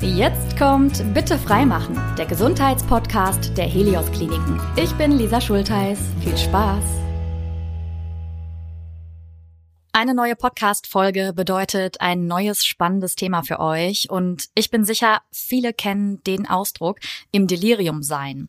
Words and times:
Jetzt 0.00 0.56
kommt 0.56 1.02
Bitte 1.12 1.36
freimachen, 1.36 2.00
der 2.16 2.26
Gesundheitspodcast 2.26 3.58
der 3.58 3.66
Helios 3.66 4.08
Kliniken. 4.12 4.60
Ich 4.76 4.92
bin 4.92 5.10
Lisa 5.10 5.40
Schultheiß. 5.40 5.98
Viel 6.22 6.38
Spaß. 6.38 6.84
Eine 9.90 10.14
neue 10.14 10.36
Podcast-Folge 10.36 11.32
bedeutet 11.34 12.00
ein 12.00 12.28
neues 12.28 12.64
spannendes 12.64 13.16
Thema 13.16 13.42
für 13.42 13.58
euch 13.58 14.08
und 14.08 14.44
ich 14.54 14.70
bin 14.70 14.84
sicher, 14.84 15.20
viele 15.32 15.72
kennen 15.72 16.22
den 16.22 16.48
Ausdruck 16.48 17.00
im 17.32 17.48
Delirium 17.48 18.04
sein. 18.04 18.48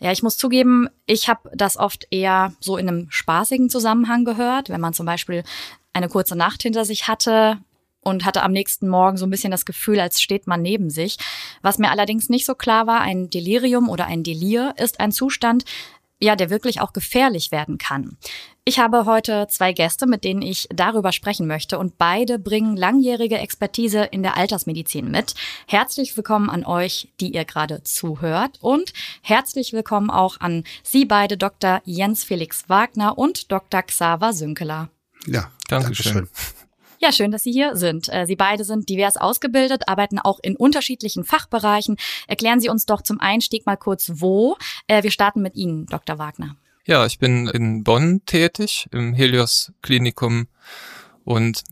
Ja, 0.00 0.12
ich 0.12 0.22
muss 0.22 0.36
zugeben, 0.36 0.90
ich 1.06 1.30
habe 1.30 1.50
das 1.54 1.78
oft 1.78 2.08
eher 2.10 2.52
so 2.60 2.76
in 2.76 2.88
einem 2.88 3.10
spaßigen 3.10 3.70
Zusammenhang 3.70 4.26
gehört, 4.26 4.68
wenn 4.68 4.82
man 4.82 4.92
zum 4.92 5.06
Beispiel 5.06 5.44
eine 5.94 6.10
kurze 6.10 6.36
Nacht 6.36 6.60
hinter 6.60 6.84
sich 6.84 7.08
hatte 7.08 7.58
und 8.00 8.24
hatte 8.24 8.42
am 8.42 8.52
nächsten 8.52 8.88
Morgen 8.88 9.16
so 9.16 9.26
ein 9.26 9.30
bisschen 9.30 9.50
das 9.50 9.64
Gefühl, 9.64 10.00
als 10.00 10.20
steht 10.20 10.46
man 10.46 10.62
neben 10.62 10.90
sich. 10.90 11.18
Was 11.62 11.78
mir 11.78 11.90
allerdings 11.90 12.28
nicht 12.28 12.46
so 12.46 12.54
klar 12.54 12.86
war, 12.86 13.00
ein 13.00 13.30
Delirium 13.30 13.88
oder 13.88 14.06
ein 14.06 14.22
Delir 14.22 14.74
ist 14.76 15.00
ein 15.00 15.12
Zustand, 15.12 15.64
ja, 16.22 16.36
der 16.36 16.50
wirklich 16.50 16.80
auch 16.80 16.92
gefährlich 16.92 17.50
werden 17.50 17.78
kann. 17.78 18.18
Ich 18.64 18.78
habe 18.78 19.06
heute 19.06 19.46
zwei 19.48 19.72
Gäste, 19.72 20.06
mit 20.06 20.22
denen 20.22 20.42
ich 20.42 20.68
darüber 20.70 21.12
sprechen 21.12 21.46
möchte 21.46 21.78
und 21.78 21.96
beide 21.96 22.38
bringen 22.38 22.76
langjährige 22.76 23.38
Expertise 23.38 24.04
in 24.04 24.22
der 24.22 24.36
Altersmedizin 24.36 25.10
mit. 25.10 25.34
Herzlich 25.66 26.16
willkommen 26.16 26.50
an 26.50 26.64
euch, 26.66 27.08
die 27.20 27.32
ihr 27.32 27.46
gerade 27.46 27.82
zuhört 27.84 28.58
und 28.60 28.92
herzlich 29.22 29.72
willkommen 29.72 30.10
auch 30.10 30.38
an 30.40 30.64
Sie 30.82 31.06
beide, 31.06 31.38
Dr. 31.38 31.80
Jens 31.84 32.22
Felix 32.22 32.68
Wagner 32.68 33.16
und 33.16 33.50
Dr. 33.50 33.82
Xaver 33.82 34.34
Sünkeler. 34.34 34.90
Ja, 35.26 35.50
danke 35.68 35.94
schön. 35.94 36.28
Ja, 37.02 37.12
schön, 37.12 37.30
dass 37.30 37.44
Sie 37.44 37.52
hier 37.52 37.76
sind. 37.76 38.12
Äh, 38.12 38.26
Sie 38.26 38.36
beide 38.36 38.62
sind 38.62 38.90
divers 38.90 39.16
ausgebildet, 39.16 39.88
arbeiten 39.88 40.18
auch 40.18 40.38
in 40.42 40.54
unterschiedlichen 40.54 41.24
Fachbereichen. 41.24 41.96
Erklären 42.28 42.60
Sie 42.60 42.68
uns 42.68 42.84
doch 42.84 43.00
zum 43.00 43.18
Einstieg 43.20 43.64
mal 43.64 43.76
kurz, 43.76 44.12
wo. 44.16 44.58
Äh, 44.86 45.02
wir 45.02 45.10
starten 45.10 45.40
mit 45.40 45.56
Ihnen, 45.56 45.86
Dr. 45.86 46.18
Wagner. 46.18 46.56
Ja, 46.84 47.06
ich 47.06 47.18
bin 47.18 47.46
in 47.48 47.84
Bonn 47.84 48.20
tätig, 48.26 48.86
im 48.92 49.14
Helios 49.14 49.72
Klinikum 49.80 50.48
und 51.24 51.62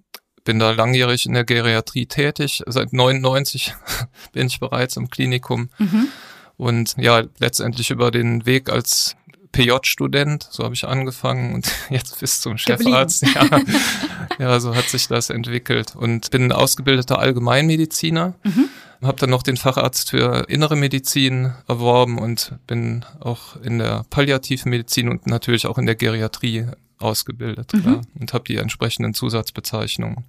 bin 0.44 0.58
da 0.58 0.70
langjährig 0.70 1.26
in 1.26 1.34
der 1.34 1.44
Geriatrie 1.44 2.06
tätig. 2.06 2.62
Seit 2.64 2.94
99 2.94 3.74
bin 4.32 4.46
ich 4.46 4.58
bereits 4.60 4.96
im 4.96 5.10
Klinikum. 5.10 5.68
Mhm. 5.76 6.08
Und 6.56 6.94
ja, 6.96 7.24
letztendlich 7.38 7.90
über 7.90 8.10
den 8.10 8.46
Weg 8.46 8.70
als 8.70 9.14
PJ-Student, 9.58 10.46
so 10.50 10.62
habe 10.62 10.74
ich 10.74 10.86
angefangen 10.86 11.54
und 11.54 11.72
jetzt 11.90 12.20
bis 12.20 12.40
zum 12.40 12.56
Chefarzt. 12.56 13.24
Ja, 13.34 13.60
ja, 14.38 14.60
so 14.60 14.74
hat 14.74 14.88
sich 14.88 15.08
das 15.08 15.30
entwickelt 15.30 15.96
und 15.96 16.30
bin 16.30 16.52
ausgebildeter 16.52 17.18
Allgemeinmediziner. 17.18 18.34
Mhm. 18.44 18.68
Habe 19.02 19.18
dann 19.18 19.30
noch 19.30 19.42
den 19.42 19.56
Facharzt 19.56 20.10
für 20.10 20.48
innere 20.48 20.76
Medizin 20.76 21.52
erworben 21.68 22.18
und 22.18 22.54
bin 22.66 23.04
auch 23.20 23.56
in 23.62 23.78
der 23.78 24.04
palliativen 24.10 24.70
Medizin 24.70 25.08
und 25.08 25.26
natürlich 25.26 25.66
auch 25.66 25.78
in 25.78 25.86
der 25.86 25.94
Geriatrie 25.94 26.66
ausgebildet 26.98 27.72
mhm. 27.74 28.00
und 28.18 28.32
habe 28.32 28.44
die 28.44 28.56
entsprechenden 28.56 29.14
Zusatzbezeichnungen. 29.14 30.24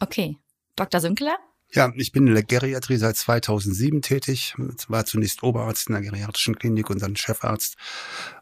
Okay. 0.00 0.38
Dr. 0.76 1.00
Sünkler? 1.00 1.36
Ja, 1.74 1.92
ich 1.96 2.12
bin 2.12 2.28
in 2.28 2.34
der 2.34 2.44
Geriatrie 2.44 2.96
seit 2.96 3.16
2007 3.16 4.00
tätig. 4.00 4.54
War 4.86 5.04
zunächst 5.04 5.42
Oberarzt 5.42 5.88
in 5.88 5.94
der 5.94 6.02
geriatrischen 6.02 6.56
Klinik 6.56 6.88
und 6.88 7.02
dann 7.02 7.16
Chefarzt. 7.16 7.76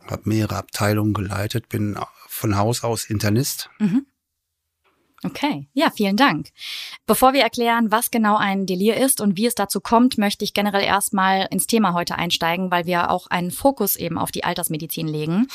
Habe 0.07 0.29
mehrere 0.29 0.57
Abteilungen 0.57 1.15
geleitet, 1.15 1.71
bin 1.71 1.99
von 2.29 2.57
Haus 2.57 2.85
aus 2.85 3.07
Internist. 3.07 3.71
Mhm. 3.79 4.07
Okay, 5.25 5.69
ja, 5.73 5.91
vielen 5.91 6.17
Dank. 6.17 6.49
Bevor 7.07 7.33
wir 7.33 7.43
erklären, 7.43 7.91
was 7.91 8.11
genau 8.11 8.37
ein 8.37 8.67
Delir 8.67 8.97
ist 8.97 9.21
und 9.21 9.37
wie 9.37 9.47
es 9.47 9.55
dazu 9.55 9.81
kommt, 9.81 10.19
möchte 10.19 10.45
ich 10.45 10.53
generell 10.53 10.83
erstmal 10.83 11.47
ins 11.51 11.69
Thema 11.69 11.95
heute 11.95 12.17
einsteigen, 12.17 12.71
weil 12.73 12.87
wir 12.87 13.09
auch 13.09 13.29
einen 13.29 13.53
Fokus 13.53 13.97
eben 13.97 14.19
auf 14.19 14.33
die 14.33 14.45
Altersmedizin 14.45 15.07
legen. 15.07 15.47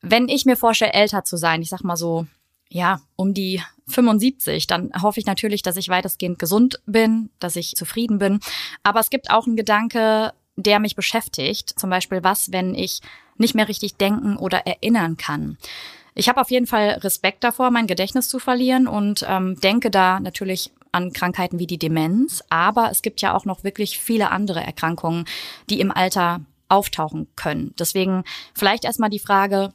Wenn 0.00 0.28
ich 0.28 0.46
mir 0.46 0.56
vorstelle, 0.56 0.94
älter 0.94 1.24
zu 1.24 1.36
sein, 1.36 1.60
ich 1.60 1.68
sag 1.68 1.84
mal 1.84 1.96
so 1.96 2.26
ja, 2.70 3.00
um 3.16 3.34
die 3.34 3.60
75, 3.90 4.66
dann 4.66 4.90
hoffe 5.02 5.20
ich 5.20 5.26
natürlich, 5.26 5.62
dass 5.62 5.76
ich 5.76 5.88
weitestgehend 5.88 6.38
gesund 6.38 6.80
bin, 6.86 7.30
dass 7.38 7.56
ich 7.56 7.74
zufrieden 7.74 8.18
bin. 8.18 8.40
Aber 8.82 9.00
es 9.00 9.10
gibt 9.10 9.30
auch 9.30 9.46
einen 9.46 9.56
Gedanke, 9.56 10.32
der 10.56 10.78
mich 10.78 10.96
beschäftigt. 10.96 11.78
Zum 11.78 11.90
Beispiel, 11.90 12.22
was, 12.22 12.52
wenn 12.52 12.74
ich 12.74 13.00
nicht 13.36 13.54
mehr 13.54 13.68
richtig 13.68 13.96
denken 13.96 14.36
oder 14.36 14.66
erinnern 14.66 15.16
kann. 15.16 15.56
Ich 16.14 16.28
habe 16.28 16.40
auf 16.40 16.50
jeden 16.50 16.66
Fall 16.66 16.98
Respekt 17.02 17.44
davor, 17.44 17.70
mein 17.70 17.86
Gedächtnis 17.86 18.28
zu 18.28 18.38
verlieren 18.38 18.86
und 18.86 19.24
ähm, 19.28 19.58
denke 19.60 19.90
da 19.90 20.20
natürlich 20.20 20.72
an 20.92 21.12
Krankheiten 21.12 21.58
wie 21.58 21.66
die 21.66 21.78
Demenz. 21.78 22.42
Aber 22.50 22.90
es 22.90 23.02
gibt 23.02 23.20
ja 23.20 23.34
auch 23.34 23.44
noch 23.44 23.64
wirklich 23.64 23.98
viele 23.98 24.30
andere 24.30 24.60
Erkrankungen, 24.62 25.24
die 25.70 25.80
im 25.80 25.90
Alter 25.90 26.40
auftauchen 26.68 27.28
können. 27.36 27.74
Deswegen 27.78 28.24
vielleicht 28.54 28.84
erstmal 28.84 29.10
die 29.10 29.18
Frage, 29.18 29.72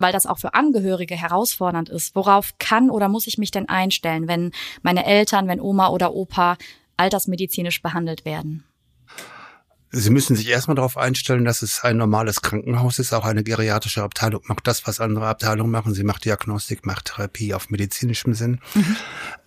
weil 0.00 0.12
das 0.12 0.26
auch 0.26 0.38
für 0.38 0.54
Angehörige 0.54 1.14
herausfordernd 1.14 1.88
ist. 1.88 2.14
Worauf 2.14 2.54
kann 2.58 2.90
oder 2.90 3.08
muss 3.08 3.26
ich 3.26 3.38
mich 3.38 3.50
denn 3.50 3.68
einstellen, 3.68 4.28
wenn 4.28 4.52
meine 4.82 5.04
Eltern, 5.04 5.48
wenn 5.48 5.60
Oma 5.60 5.88
oder 5.88 6.14
Opa 6.14 6.56
altersmedizinisch 6.96 7.82
behandelt 7.82 8.24
werden? 8.24 8.64
Sie 9.92 10.10
müssen 10.10 10.36
sich 10.36 10.48
erstmal 10.48 10.76
darauf 10.76 10.96
einstellen, 10.96 11.44
dass 11.44 11.62
es 11.62 11.82
ein 11.82 11.96
normales 11.96 12.42
Krankenhaus 12.42 13.00
ist. 13.00 13.12
Auch 13.12 13.24
eine 13.24 13.42
geriatrische 13.42 14.04
Abteilung 14.04 14.42
macht 14.46 14.68
das, 14.68 14.86
was 14.86 15.00
andere 15.00 15.26
Abteilungen 15.26 15.72
machen. 15.72 15.94
Sie 15.94 16.04
macht 16.04 16.24
Diagnostik, 16.24 16.86
macht 16.86 17.06
Therapie 17.06 17.54
auf 17.54 17.70
medizinischem 17.70 18.34
Sinn. 18.34 18.60
Mhm. 18.74 18.96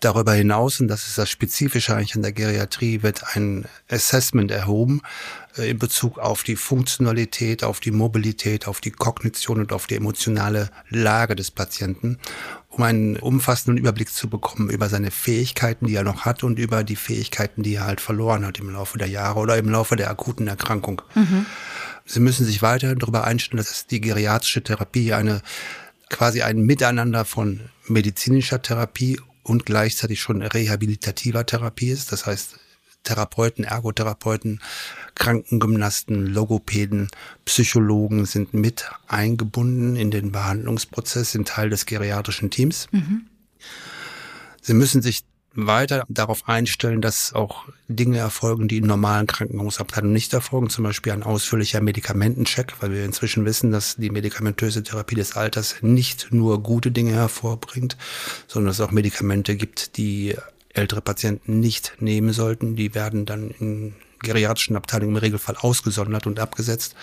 Darüber 0.01 0.33
hinaus, 0.33 0.81
und 0.81 0.89
das 0.89 1.07
ist 1.07 1.17
das 1.17 1.29
Spezifische 1.29 1.95
eigentlich 1.95 2.15
in 2.15 2.23
der 2.23 2.33
Geriatrie, 2.33 3.03
wird 3.03 3.35
ein 3.35 3.65
Assessment 3.89 4.51
erhoben 4.51 5.01
äh, 5.57 5.69
in 5.69 5.79
Bezug 5.79 6.19
auf 6.19 6.43
die 6.43 6.57
Funktionalität, 6.57 7.63
auf 7.63 7.79
die 7.79 7.91
Mobilität, 7.91 8.67
auf 8.67 8.81
die 8.81 8.91
Kognition 8.91 9.61
und 9.61 9.71
auf 9.71 9.87
die 9.87 9.95
emotionale 9.95 10.69
Lage 10.89 11.37
des 11.37 11.51
Patienten 11.51 12.19
um 12.75 12.83
einen 12.83 13.17
umfassenden 13.17 13.77
Überblick 13.77 14.11
zu 14.11 14.27
bekommen 14.27 14.71
über 14.71 14.89
seine 14.89 15.11
Fähigkeiten, 15.11 15.85
die 15.85 15.95
er 15.95 16.03
noch 16.03 16.25
hat 16.25 16.43
und 16.43 16.57
über 16.57 16.83
die 16.83 16.95
Fähigkeiten, 16.95 17.61
die 17.61 17.75
er 17.75 17.85
halt 17.85 18.01
verloren 18.01 18.45
hat 18.45 18.57
im 18.59 18.71
Laufe 18.71 18.97
der 18.97 19.07
Jahre 19.07 19.39
oder 19.39 19.57
im 19.57 19.69
Laufe 19.69 19.95
der 19.95 20.09
akuten 20.09 20.47
Erkrankung. 20.47 21.03
Mhm. 21.13 21.45
Sie 22.05 22.19
müssen 22.19 22.45
sich 22.45 22.63
weiterhin 22.63 22.97
darüber 22.97 23.25
einstellen, 23.25 23.57
dass 23.57 23.85
die 23.85 24.01
geriatrische 24.01 24.63
Therapie 24.63 25.13
eine 25.13 25.41
quasi 26.09 26.41
ein 26.41 26.61
Miteinander 26.61 27.25
von 27.25 27.61
medizinischer 27.87 28.61
Therapie 28.61 29.19
und 29.43 29.65
gleichzeitig 29.67 30.19
schon 30.19 30.41
rehabilitativer 30.41 31.45
Therapie 31.45 31.89
ist. 31.89 32.11
Das 32.11 32.25
heißt, 32.25 32.57
Therapeuten, 33.03 33.63
Ergotherapeuten, 33.63 34.61
Krankengymnasten, 35.15 36.27
Logopäden, 36.27 37.09
Psychologen 37.45 38.25
sind 38.25 38.53
mit 38.53 38.89
eingebunden 39.07 39.95
in 39.95 40.11
den 40.11 40.31
Behandlungsprozess, 40.31 41.31
sind 41.31 41.47
Teil 41.47 41.69
des 41.69 41.85
geriatrischen 41.85 42.49
Teams. 42.49 42.87
Mhm. 42.91 43.27
Sie 44.61 44.73
müssen 44.73 45.01
sich 45.01 45.23
weiter 45.55 46.03
darauf 46.09 46.47
einstellen, 46.49 47.01
dass 47.01 47.33
auch 47.33 47.65
Dinge 47.87 48.17
erfolgen, 48.17 48.67
die 48.67 48.77
in 48.77 48.87
normalen 48.87 49.27
Krankenhausabteilungen 49.27 50.13
nicht 50.13 50.33
erfolgen, 50.33 50.69
zum 50.69 50.83
Beispiel 50.83 51.13
ein 51.13 51.23
ausführlicher 51.23 51.81
Medikamentencheck, 51.81 52.73
weil 52.79 52.91
wir 52.91 53.05
inzwischen 53.05 53.45
wissen, 53.45 53.71
dass 53.71 53.95
die 53.97 54.09
medikamentöse 54.09 54.81
Therapie 54.81 55.15
des 55.15 55.35
Alters 55.35 55.75
nicht 55.81 56.31
nur 56.31 56.63
gute 56.63 56.91
Dinge 56.91 57.11
hervorbringt, 57.11 57.97
sondern 58.47 58.71
es 58.71 58.81
auch 58.81 58.91
Medikamente 58.91 59.55
gibt, 59.55 59.97
die 59.97 60.35
ältere 60.73 61.01
Patienten 61.01 61.59
nicht 61.59 61.93
nehmen 61.99 62.33
sollten. 62.33 62.75
Die 62.75 62.95
werden 62.95 63.25
dann 63.25 63.49
in 63.49 63.93
geriatrischen 64.19 64.75
Abteilungen 64.75 65.15
im 65.15 65.21
Regelfall 65.21 65.55
ausgesondert 65.57 66.27
und 66.27 66.39
abgesetzt. 66.39 66.95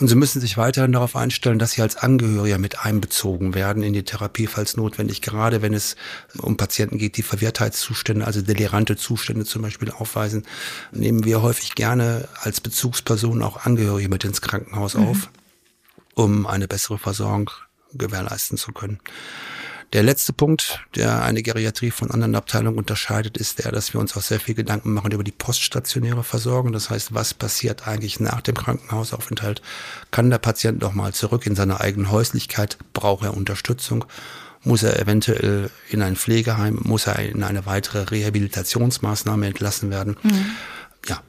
Und 0.00 0.08
sie 0.08 0.14
müssen 0.14 0.40
sich 0.40 0.56
weiterhin 0.56 0.92
darauf 0.92 1.14
einstellen, 1.14 1.58
dass 1.58 1.72
sie 1.72 1.82
als 1.82 1.96
Angehöriger 1.96 2.56
mit 2.56 2.86
einbezogen 2.86 3.54
werden 3.54 3.82
in 3.82 3.92
die 3.92 4.02
Therapie, 4.02 4.46
falls 4.46 4.78
notwendig, 4.78 5.20
gerade 5.20 5.60
wenn 5.60 5.74
es 5.74 5.94
um 6.38 6.56
Patienten 6.56 6.96
geht, 6.96 7.18
die 7.18 7.22
Verwirrtheitszustände, 7.22 8.24
also 8.24 8.40
delirante 8.40 8.96
Zustände 8.96 9.44
zum 9.44 9.60
Beispiel 9.60 9.90
aufweisen, 9.90 10.46
nehmen 10.90 11.24
wir 11.24 11.42
häufig 11.42 11.74
gerne 11.74 12.28
als 12.40 12.62
Bezugsperson 12.62 13.42
auch 13.42 13.66
Angehörige 13.66 14.08
mit 14.08 14.24
ins 14.24 14.40
Krankenhaus 14.40 14.94
mhm. 14.94 15.06
auf, 15.06 15.30
um 16.14 16.46
eine 16.46 16.66
bessere 16.66 16.98
Versorgung 16.98 17.50
gewährleisten 17.92 18.56
zu 18.56 18.72
können. 18.72 19.00
Der 19.92 20.04
letzte 20.04 20.32
Punkt, 20.32 20.84
der 20.94 21.22
eine 21.24 21.42
Geriatrie 21.42 21.90
von 21.90 22.12
anderen 22.12 22.36
Abteilungen 22.36 22.78
unterscheidet, 22.78 23.36
ist 23.36 23.58
der, 23.58 23.72
dass 23.72 23.92
wir 23.92 24.00
uns 24.00 24.16
auch 24.16 24.22
sehr 24.22 24.38
viel 24.38 24.54
Gedanken 24.54 24.92
machen 24.92 25.10
über 25.10 25.24
die 25.24 25.32
poststationäre 25.32 26.22
Versorgung. 26.22 26.72
Das 26.72 26.90
heißt, 26.90 27.12
was 27.12 27.34
passiert 27.34 27.88
eigentlich 27.88 28.20
nach 28.20 28.40
dem 28.40 28.56
Krankenhausaufenthalt? 28.56 29.62
Kann 30.12 30.30
der 30.30 30.38
Patient 30.38 30.80
noch 30.80 30.92
mal 30.92 31.12
zurück 31.12 31.44
in 31.44 31.56
seine 31.56 31.80
eigene 31.80 32.08
Häuslichkeit? 32.08 32.78
Braucht 32.92 33.24
er 33.24 33.36
Unterstützung? 33.36 34.04
Muss 34.62 34.84
er 34.84 35.00
eventuell 35.00 35.70
in 35.88 36.02
ein 36.02 36.14
Pflegeheim? 36.14 36.78
Muss 36.82 37.08
er 37.08 37.18
in 37.18 37.42
eine 37.42 37.66
weitere 37.66 38.02
Rehabilitationsmaßnahme 38.02 39.48
entlassen 39.48 39.90
werden? 39.90 40.16
Mhm. 40.22 40.46
Ja. 41.08 41.20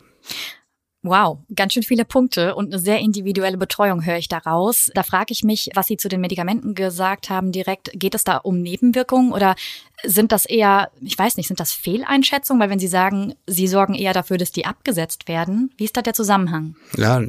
Wow, 1.03 1.39
ganz 1.55 1.73
schön 1.73 1.81
viele 1.81 2.05
Punkte 2.05 2.53
und 2.53 2.71
eine 2.71 2.79
sehr 2.79 2.99
individuelle 2.99 3.57
Betreuung 3.57 4.05
höre 4.05 4.17
ich 4.17 4.27
daraus. 4.27 4.91
Da 4.93 5.01
frage 5.01 5.31
ich 5.31 5.43
mich, 5.43 5.71
was 5.73 5.87
Sie 5.87 5.97
zu 5.97 6.09
den 6.09 6.21
Medikamenten 6.21 6.75
gesagt 6.75 7.31
haben 7.31 7.51
direkt. 7.51 7.89
Geht 7.93 8.13
es 8.13 8.23
da 8.23 8.37
um 8.37 8.61
Nebenwirkungen 8.61 9.31
oder 9.33 9.55
sind 10.03 10.31
das 10.31 10.45
eher, 10.45 10.91
ich 11.01 11.17
weiß 11.17 11.37
nicht, 11.37 11.47
sind 11.47 11.59
das 11.59 11.71
Fehleinschätzungen? 11.71 12.61
Weil 12.61 12.69
wenn 12.69 12.79
Sie 12.79 12.87
sagen, 12.87 13.33
Sie 13.47 13.67
sorgen 13.67 13.95
eher 13.95 14.13
dafür, 14.13 14.37
dass 14.37 14.51
die 14.51 14.65
abgesetzt 14.65 15.27
werden, 15.27 15.71
wie 15.77 15.85
ist 15.85 15.97
da 15.97 16.03
der 16.03 16.13
Zusammenhang? 16.13 16.75
Ja, 16.95 17.19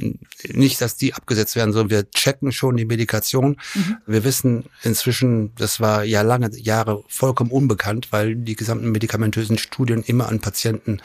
nicht, 0.43 0.79
dass 0.79 0.95
die 0.95 1.15
abgesetzt 1.15 1.55
werden, 1.55 1.73
sondern 1.73 1.89
wir 1.89 2.11
checken 2.11 2.51
schon 2.51 2.77
die 2.77 2.85
Medikation. 2.85 3.57
Mhm. 3.73 3.97
Wir 4.05 4.23
wissen 4.23 4.65
inzwischen, 4.83 5.55
das 5.55 5.79
war 5.79 6.03
ja 6.03 6.21
lange 6.21 6.55
Jahre 6.55 7.03
vollkommen 7.07 7.49
unbekannt, 7.49 8.11
weil 8.11 8.35
die 8.35 8.55
gesamten 8.55 8.91
medikamentösen 8.91 9.57
Studien 9.57 10.03
immer 10.03 10.29
an 10.29 10.41
Patienten 10.41 11.01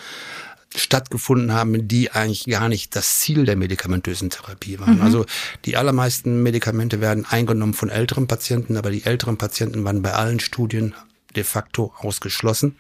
stattgefunden 0.74 1.52
haben, 1.52 1.88
die 1.88 2.10
eigentlich 2.10 2.44
gar 2.44 2.68
nicht 2.68 2.94
das 2.94 3.18
Ziel 3.18 3.44
der 3.44 3.56
medikamentösen 3.56 4.30
Therapie 4.30 4.78
waren. 4.78 4.96
Mhm. 4.96 5.02
Also 5.02 5.26
die 5.64 5.76
allermeisten 5.76 6.42
Medikamente 6.42 7.00
werden 7.00 7.24
eingenommen 7.24 7.74
von 7.74 7.88
älteren 7.88 8.26
Patienten, 8.26 8.76
aber 8.76 8.90
die 8.90 9.04
älteren 9.04 9.38
Patienten 9.38 9.84
waren 9.84 10.02
bei 10.02 10.12
allen 10.12 10.40
Studien 10.40 10.94
de 11.36 11.44
facto 11.44 11.92
ausgeschlossen. 11.98 12.76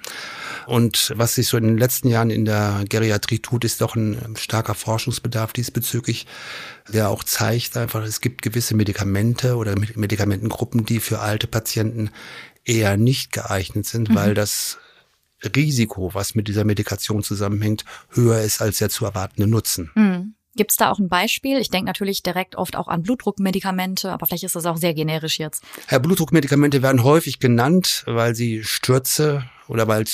Und 0.66 1.12
was 1.16 1.34
sich 1.34 1.48
so 1.48 1.56
in 1.56 1.64
den 1.64 1.78
letzten 1.78 2.08
Jahren 2.08 2.30
in 2.30 2.44
der 2.44 2.84
Geriatrie 2.88 3.38
tut, 3.38 3.64
ist 3.64 3.80
doch 3.80 3.94
ein 3.94 4.34
starker 4.36 4.74
Forschungsbedarf 4.74 5.52
diesbezüglich, 5.52 6.26
der 6.88 7.10
auch 7.10 7.24
zeigt 7.24 7.76
einfach, 7.76 8.02
es 8.02 8.20
gibt 8.20 8.42
gewisse 8.42 8.74
Medikamente 8.74 9.56
oder 9.56 9.74
Medikamentengruppen, 9.76 10.84
die 10.84 11.00
für 11.00 11.20
alte 11.20 11.46
Patienten 11.46 12.10
eher 12.64 12.96
nicht 12.96 13.32
geeignet 13.32 13.86
sind, 13.86 14.10
mhm. 14.10 14.14
weil 14.14 14.34
das 14.34 14.78
Risiko, 15.44 16.14
was 16.14 16.34
mit 16.34 16.48
dieser 16.48 16.64
Medikation 16.64 17.22
zusammenhängt, 17.22 17.84
höher 18.10 18.40
ist 18.40 18.60
als 18.60 18.78
der 18.78 18.90
zu 18.90 19.04
erwartende 19.04 19.48
Nutzen. 19.48 19.92
Mhm. 19.94 20.34
Gibt 20.56 20.72
es 20.72 20.76
da 20.76 20.90
auch 20.90 20.98
ein 20.98 21.08
Beispiel? 21.08 21.58
Ich 21.58 21.70
denke 21.70 21.86
natürlich 21.86 22.24
direkt 22.24 22.56
oft 22.56 22.74
auch 22.74 22.88
an 22.88 23.04
Blutdruckmedikamente, 23.04 24.10
aber 24.10 24.26
vielleicht 24.26 24.42
ist 24.42 24.56
das 24.56 24.66
auch 24.66 24.76
sehr 24.76 24.92
generisch 24.92 25.38
jetzt. 25.38 25.62
Ja, 25.88 26.00
Blutdruckmedikamente 26.00 26.82
werden 26.82 27.04
häufig 27.04 27.38
genannt, 27.38 28.02
weil 28.06 28.34
sie 28.34 28.64
Stürze 28.64 29.44
oder 29.68 29.86
weil 29.86 30.04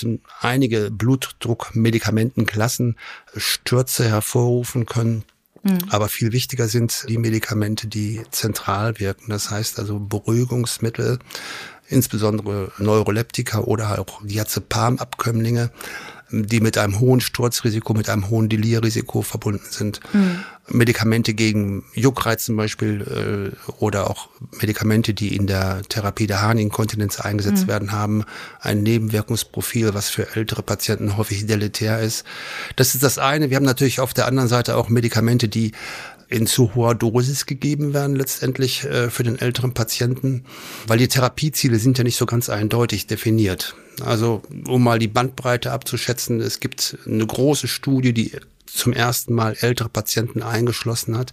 einige 0.41 0.91
Blutdruckmedikamentenklassen 0.91 2.99
Stürze 3.35 4.07
hervorrufen 4.07 4.85
können. 4.85 5.25
Mhm. 5.63 5.79
Aber 5.89 6.11
viel 6.11 6.33
wichtiger 6.33 6.69
sind 6.69 7.07
die 7.09 7.17
Medikamente, 7.17 7.87
die 7.87 8.21
zentral 8.31 9.01
wirken. 9.01 9.31
Das 9.31 9.51
heißt 9.51 9.79
also 9.79 9.99
Beruhigungsmittel, 9.99 11.21
insbesondere 11.89 12.73
Neuroleptika 12.79 13.61
oder 13.61 13.99
auch 13.99 14.23
Diazepam-Abkömmlinge, 14.23 15.71
die 16.31 16.61
mit 16.61 16.79
einem 16.79 16.99
hohen 17.01 17.21
Sturzrisiko, 17.21 17.95
mit 17.95 18.09
einem 18.09 18.29
hohen 18.29 18.49
Delirrisiko 18.49 19.23
verbunden 19.23 19.67
sind. 19.71 20.01
Mhm. 20.13 20.45
Medikamente 20.69 21.35
gegen 21.35 21.85
Juckreiz 21.93 22.47
zum 22.47 22.57
Beispiel 22.57 23.53
äh, 23.63 23.73
oder 23.73 24.09
auch 24.09 24.31
Medikamente, 24.61 25.13
die 25.13 25.37
in 25.37 25.47
der 25.47 25.83
Therapie 25.83 26.27
der 26.27 26.41
Harninkontinenz 26.41 27.21
eingesetzt 27.21 27.65
mhm. 27.65 27.69
werden, 27.69 27.93
haben 27.93 28.25
ein 28.61 28.83
Nebenwirkungsprofil, 28.83 29.93
was 29.93 30.09
für 30.09 30.35
ältere 30.35 30.63
Patienten 30.63 31.19
häufig 31.19 31.47
deletär 31.47 32.01
ist. 32.01 32.25
Das 32.77 32.95
ist 32.95 33.03
das 33.03 33.19
eine. 33.19 33.51
Wir 33.51 33.57
haben 33.57 33.65
natürlich 33.65 34.01
auf 34.01 34.15
der 34.15 34.27
anderen 34.27 34.49
Seite 34.49 34.77
auch 34.77 34.89
Medikamente, 34.89 35.49
die 35.49 35.73
in 36.35 36.47
zu 36.47 36.75
hoher 36.75 36.95
Dosis 36.95 37.47
gegeben 37.47 37.95
werden 37.95 38.17
letztendlich 38.17 38.85
äh, 38.85 39.09
für 39.09 39.23
den 39.23 39.39
älteren 39.39 39.73
Patienten, 39.73 40.45
weil 40.87 40.99
die 40.99 41.09
Therapieziele 41.09 41.79
sind 41.79 41.97
ja 41.97 42.05
nicht 42.05 42.17
so 42.17 42.27
ganz 42.27 42.49
eindeutig 42.49 43.07
definiert. 43.07 43.77
Also 44.05 44.43
um 44.67 44.83
mal 44.83 44.99
die 44.99 45.09
Bandbreite 45.09 45.71
abzuschätzen, 45.71 46.41
es 46.41 46.59
gibt 46.59 46.99
eine 47.07 47.25
große 47.25 47.69
Studie, 47.69 48.13
die 48.13 48.33
zum 48.67 48.93
ersten 48.93 49.35
Mal 49.35 49.57
ältere 49.61 49.89
Patienten 49.89 50.43
eingeschlossen 50.43 51.17
hat. 51.17 51.33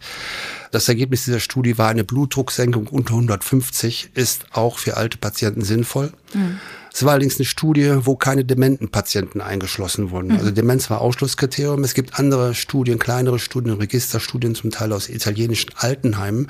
Das 0.72 0.88
Ergebnis 0.88 1.26
dieser 1.26 1.40
Studie 1.40 1.78
war 1.78 1.90
eine 1.90 2.04
Blutdrucksenkung 2.04 2.88
unter 2.88 3.14
150, 3.14 4.12
ist 4.14 4.46
auch 4.54 4.78
für 4.78 4.98
alte 4.98 5.18
Patienten 5.18 5.64
sinnvoll. 5.64 6.12
Mhm. 6.34 6.60
Es 6.94 7.06
war 7.06 7.12
allerdings 7.14 7.38
eine 7.38 7.46
Studie, 7.46 8.00
wo 8.02 8.18
keine 8.18 8.44
dementen 8.44 8.90
Patienten 8.90 9.40
eingeschlossen 9.40 10.12
wurden. 10.12 10.28
Mhm. 10.28 10.38
Also 10.40 10.52
Demenz 10.52 10.90
war 10.90 11.00
Ausschlusskriterium. 11.00 11.84
Es 11.84 11.94
gibt 11.94 12.20
andere 12.20 12.54
Studien, 12.54 13.00
kleinere 13.00 13.40
Studien, 13.40 13.76
Registerstudien, 13.76 14.56
zum 14.56 14.72
Teil 14.72 14.92
aus 14.92 15.08
italienischen 15.08 15.72
Altenheimen, 15.78 16.50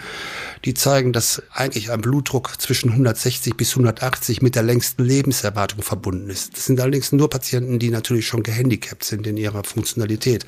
die 0.65 0.73
zeigen, 0.73 1.13
dass 1.13 1.43
eigentlich 1.51 1.91
ein 1.91 2.01
Blutdruck 2.01 2.59
zwischen 2.59 2.89
160 2.89 3.55
bis 3.55 3.71
180 3.71 4.41
mit 4.41 4.55
der 4.55 4.63
längsten 4.63 5.03
Lebenserwartung 5.03 5.83
verbunden 5.83 6.29
ist. 6.29 6.57
Das 6.57 6.65
sind 6.65 6.79
allerdings 6.79 7.11
nur 7.11 7.29
Patienten, 7.29 7.77
die 7.77 7.91
natürlich 7.91 8.25
schon 8.25 8.41
gehandicapt 8.41 9.03
sind 9.03 9.27
in 9.27 9.37
ihrer 9.37 9.63
Funktionalität. 9.63 10.45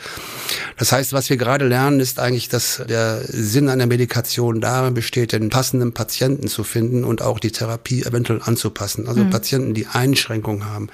Das 0.77 0.91
heißt, 0.91 1.13
was 1.13 1.29
wir 1.29 1.37
gerade 1.37 1.67
lernen, 1.67 1.99
ist 1.99 2.19
eigentlich, 2.19 2.49
dass 2.49 2.81
der 2.87 3.21
Sinn 3.23 3.69
einer 3.69 3.85
Medikation 3.85 4.61
darin 4.61 4.93
besteht, 4.93 5.31
den 5.31 5.49
passenden 5.49 5.93
Patienten 5.93 6.47
zu 6.47 6.63
finden 6.63 7.03
und 7.03 7.21
auch 7.21 7.39
die 7.39 7.51
Therapie 7.51 8.03
eventuell 8.03 8.41
anzupassen. 8.43 9.07
Also 9.07 9.23
mhm. 9.23 9.29
Patienten, 9.29 9.73
die 9.73 9.87
Einschränkungen 9.87 10.65
haben 10.65 10.89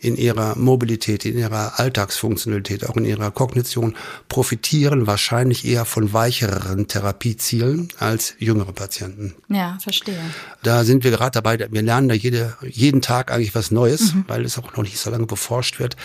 in 0.00 0.16
ihrer 0.16 0.56
Mobilität, 0.56 1.24
in 1.24 1.36
ihrer 1.36 1.78
Alltagsfunktionalität, 1.78 2.88
auch 2.88 2.96
in 2.96 3.04
ihrer 3.04 3.30
Kognition, 3.30 3.96
profitieren 4.28 5.06
wahrscheinlich 5.06 5.66
eher 5.66 5.84
von 5.84 6.12
weicheren 6.12 6.86
Therapiezielen 6.86 7.88
als 7.98 8.34
jüngere 8.38 8.72
Patienten. 8.72 9.34
Ja, 9.48 9.78
verstehe. 9.80 10.18
Da 10.62 10.84
sind 10.84 11.04
wir 11.04 11.10
gerade 11.10 11.32
dabei, 11.32 11.58
wir 11.70 11.82
lernen 11.82 12.08
da 12.08 12.14
jede, 12.14 12.56
jeden 12.62 13.02
Tag 13.02 13.32
eigentlich 13.32 13.54
was 13.54 13.70
Neues, 13.70 14.14
mhm. 14.14 14.24
weil 14.28 14.44
es 14.44 14.58
auch 14.58 14.76
noch 14.76 14.82
nicht 14.82 14.98
so 14.98 15.10
lange 15.10 15.26
beforscht 15.26 15.80
wird, 15.80 15.96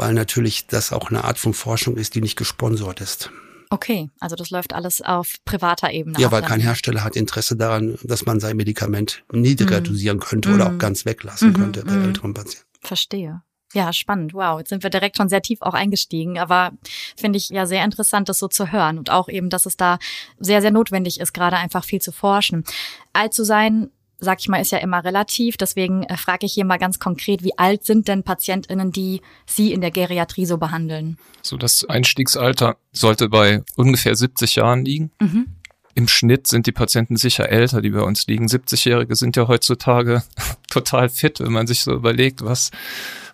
weil 0.00 0.14
natürlich 0.14 0.66
das 0.66 0.92
auch 0.92 1.10
eine 1.10 1.24
Art 1.24 1.38
von 1.38 1.52
Forschung 1.52 1.96
ist, 1.96 2.14
die 2.14 2.22
nicht 2.22 2.36
gesponsert 2.36 3.00
ist. 3.00 3.30
Okay, 3.68 4.10
also 4.18 4.34
das 4.34 4.50
läuft 4.50 4.72
alles 4.72 5.00
auf 5.02 5.36
privater 5.44 5.92
Ebene. 5.92 6.18
Ja, 6.18 6.32
weil 6.32 6.42
kein 6.42 6.58
Hersteller 6.58 7.04
hat 7.04 7.14
Interesse 7.14 7.54
daran, 7.54 7.98
dass 8.02 8.26
man 8.26 8.40
sein 8.40 8.56
Medikament 8.56 9.22
niedriger 9.30 9.80
mm. 9.80 9.84
dosieren 9.84 10.18
könnte 10.18 10.48
mm. 10.48 10.54
oder 10.54 10.66
auch 10.66 10.72
mhm. 10.72 10.78
ganz 10.78 11.04
weglassen 11.04 11.50
mm 11.50 11.54
könnte 11.54 11.84
bei 11.84 11.92
mhm. 11.92 12.04
älteren 12.06 12.34
Patienten. 12.34 12.66
Verstehe. 12.80 13.42
Ja, 13.72 13.92
spannend. 13.92 14.34
Wow, 14.34 14.58
jetzt 14.58 14.70
sind 14.70 14.82
wir 14.82 14.90
direkt 14.90 15.18
schon 15.18 15.28
sehr 15.28 15.42
tief 15.42 15.62
auch 15.62 15.74
eingestiegen, 15.74 16.38
aber 16.38 16.72
finde 17.16 17.36
ich 17.36 17.50
ja 17.50 17.66
sehr 17.66 17.84
interessant, 17.84 18.28
das 18.28 18.38
so 18.40 18.48
zu 18.48 18.72
hören 18.72 18.98
und 18.98 19.10
auch 19.10 19.28
eben, 19.28 19.50
dass 19.50 19.66
es 19.66 19.76
da 19.76 19.98
sehr, 20.40 20.62
sehr 20.62 20.72
notwendig 20.72 21.20
ist, 21.20 21.32
gerade 21.32 21.56
einfach 21.56 21.84
viel 21.84 22.00
zu 22.00 22.10
forschen. 22.10 22.64
Alt 23.12 23.34
zu 23.34 23.44
sein 23.44 23.90
sag 24.20 24.40
ich 24.40 24.48
mal, 24.48 24.60
ist 24.60 24.72
ja 24.72 24.78
immer 24.78 25.04
relativ. 25.04 25.56
Deswegen 25.56 26.04
äh, 26.04 26.16
frage 26.16 26.46
ich 26.46 26.52
hier 26.52 26.64
mal 26.64 26.78
ganz 26.78 26.98
konkret, 26.98 27.42
wie 27.42 27.58
alt 27.58 27.84
sind 27.84 28.08
denn 28.08 28.22
PatientInnen, 28.22 28.92
die 28.92 29.20
Sie 29.46 29.72
in 29.72 29.80
der 29.80 29.90
Geriatrie 29.90 30.46
so 30.46 30.58
behandeln? 30.58 31.18
So 31.42 31.56
das 31.56 31.84
Einstiegsalter 31.88 32.76
sollte 32.92 33.28
bei 33.28 33.62
ungefähr 33.76 34.14
70 34.14 34.56
Jahren 34.56 34.84
liegen. 34.84 35.10
Mhm. 35.20 35.46
Im 35.94 36.06
Schnitt 36.06 36.46
sind 36.46 36.66
die 36.66 36.72
Patienten 36.72 37.16
sicher 37.16 37.48
älter, 37.48 37.82
die 37.82 37.90
bei 37.90 38.02
uns 38.02 38.26
liegen. 38.26 38.46
70-Jährige 38.46 39.16
sind 39.16 39.36
ja 39.36 39.48
heutzutage 39.48 40.22
total 40.70 41.08
fit, 41.08 41.40
wenn 41.40 41.52
man 41.52 41.66
sich 41.66 41.82
so 41.82 41.92
überlegt, 41.92 42.44
was 42.44 42.70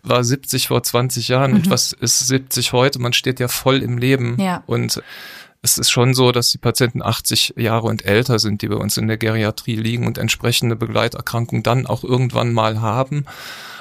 war 0.02 0.24
70 0.24 0.68
vor 0.68 0.82
20 0.82 1.28
Jahren 1.28 1.50
mhm. 1.50 1.56
und 1.58 1.70
was 1.70 1.92
ist 1.92 2.26
70 2.26 2.72
heute. 2.72 2.98
Man 2.98 3.12
steht 3.12 3.40
ja 3.40 3.48
voll 3.48 3.82
im 3.82 3.98
Leben. 3.98 4.40
Ja. 4.40 4.62
Und 4.66 5.02
es 5.66 5.78
ist 5.78 5.90
schon 5.90 6.14
so, 6.14 6.30
dass 6.30 6.50
die 6.50 6.58
Patienten 6.58 7.02
80 7.02 7.54
Jahre 7.56 7.88
und 7.88 8.04
älter 8.04 8.38
sind, 8.38 8.62
die 8.62 8.68
bei 8.68 8.76
uns 8.76 8.96
in 8.96 9.08
der 9.08 9.16
Geriatrie 9.16 9.74
liegen 9.74 10.06
und 10.06 10.16
entsprechende 10.16 10.76
Begleiterkrankungen 10.76 11.64
dann 11.64 11.86
auch 11.86 12.04
irgendwann 12.04 12.52
mal 12.52 12.80
haben. 12.80 13.26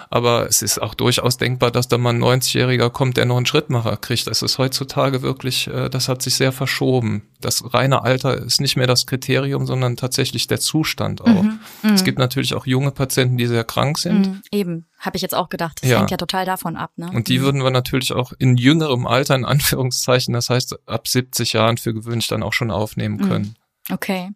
Aber 0.09 0.47
es 0.47 0.61
ist 0.61 0.81
auch 0.81 0.93
durchaus 0.93 1.37
denkbar, 1.37 1.71
dass 1.71 1.87
da 1.87 1.97
mal 1.97 2.11
ein 2.11 2.23
90-Jähriger 2.23 2.89
kommt, 2.89 3.17
der 3.17 3.25
noch 3.25 3.37
einen 3.37 3.45
Schrittmacher 3.45 3.97
kriegt. 3.97 4.27
Das 4.27 4.41
ist 4.41 4.57
heutzutage 4.57 5.21
wirklich, 5.21 5.67
äh, 5.67 5.89
das 5.89 6.09
hat 6.09 6.21
sich 6.21 6.35
sehr 6.35 6.51
verschoben. 6.51 7.23
Das 7.41 7.73
reine 7.73 8.03
Alter 8.03 8.37
ist 8.37 8.61
nicht 8.61 8.75
mehr 8.75 8.87
das 8.87 9.05
Kriterium, 9.05 9.65
sondern 9.65 9.97
tatsächlich 9.97 10.47
der 10.47 10.59
Zustand 10.59 11.21
auch. 11.21 11.43
Mhm, 11.43 11.59
es 11.83 12.01
mhm. 12.01 12.05
gibt 12.05 12.19
natürlich 12.19 12.53
auch 12.53 12.65
junge 12.65 12.91
Patienten, 12.91 13.37
die 13.37 13.47
sehr 13.47 13.63
krank 13.63 13.97
sind. 13.97 14.27
Mhm, 14.27 14.41
eben, 14.51 14.85
habe 14.99 15.17
ich 15.17 15.21
jetzt 15.21 15.35
auch 15.35 15.49
gedacht. 15.49 15.79
Das 15.81 15.89
ja. 15.89 15.99
hängt 15.99 16.11
ja 16.11 16.17
total 16.17 16.45
davon 16.45 16.75
ab. 16.75 16.91
Ne? 16.95 17.09
Und 17.13 17.27
die 17.27 17.39
mhm. 17.39 17.43
würden 17.43 17.63
wir 17.63 17.71
natürlich 17.71 18.13
auch 18.13 18.33
in 18.37 18.57
jüngerem 18.57 19.07
Alter, 19.07 19.35
in 19.35 19.45
Anführungszeichen, 19.45 20.33
das 20.33 20.49
heißt 20.49 20.87
ab 20.87 21.07
70 21.07 21.53
Jahren 21.53 21.77
für 21.77 21.93
gewöhnlich 21.93 22.27
dann 22.27 22.43
auch 22.43 22.53
schon 22.53 22.71
aufnehmen 22.71 23.17
mhm. 23.17 23.29
können. 23.29 23.55
Okay. 23.91 24.31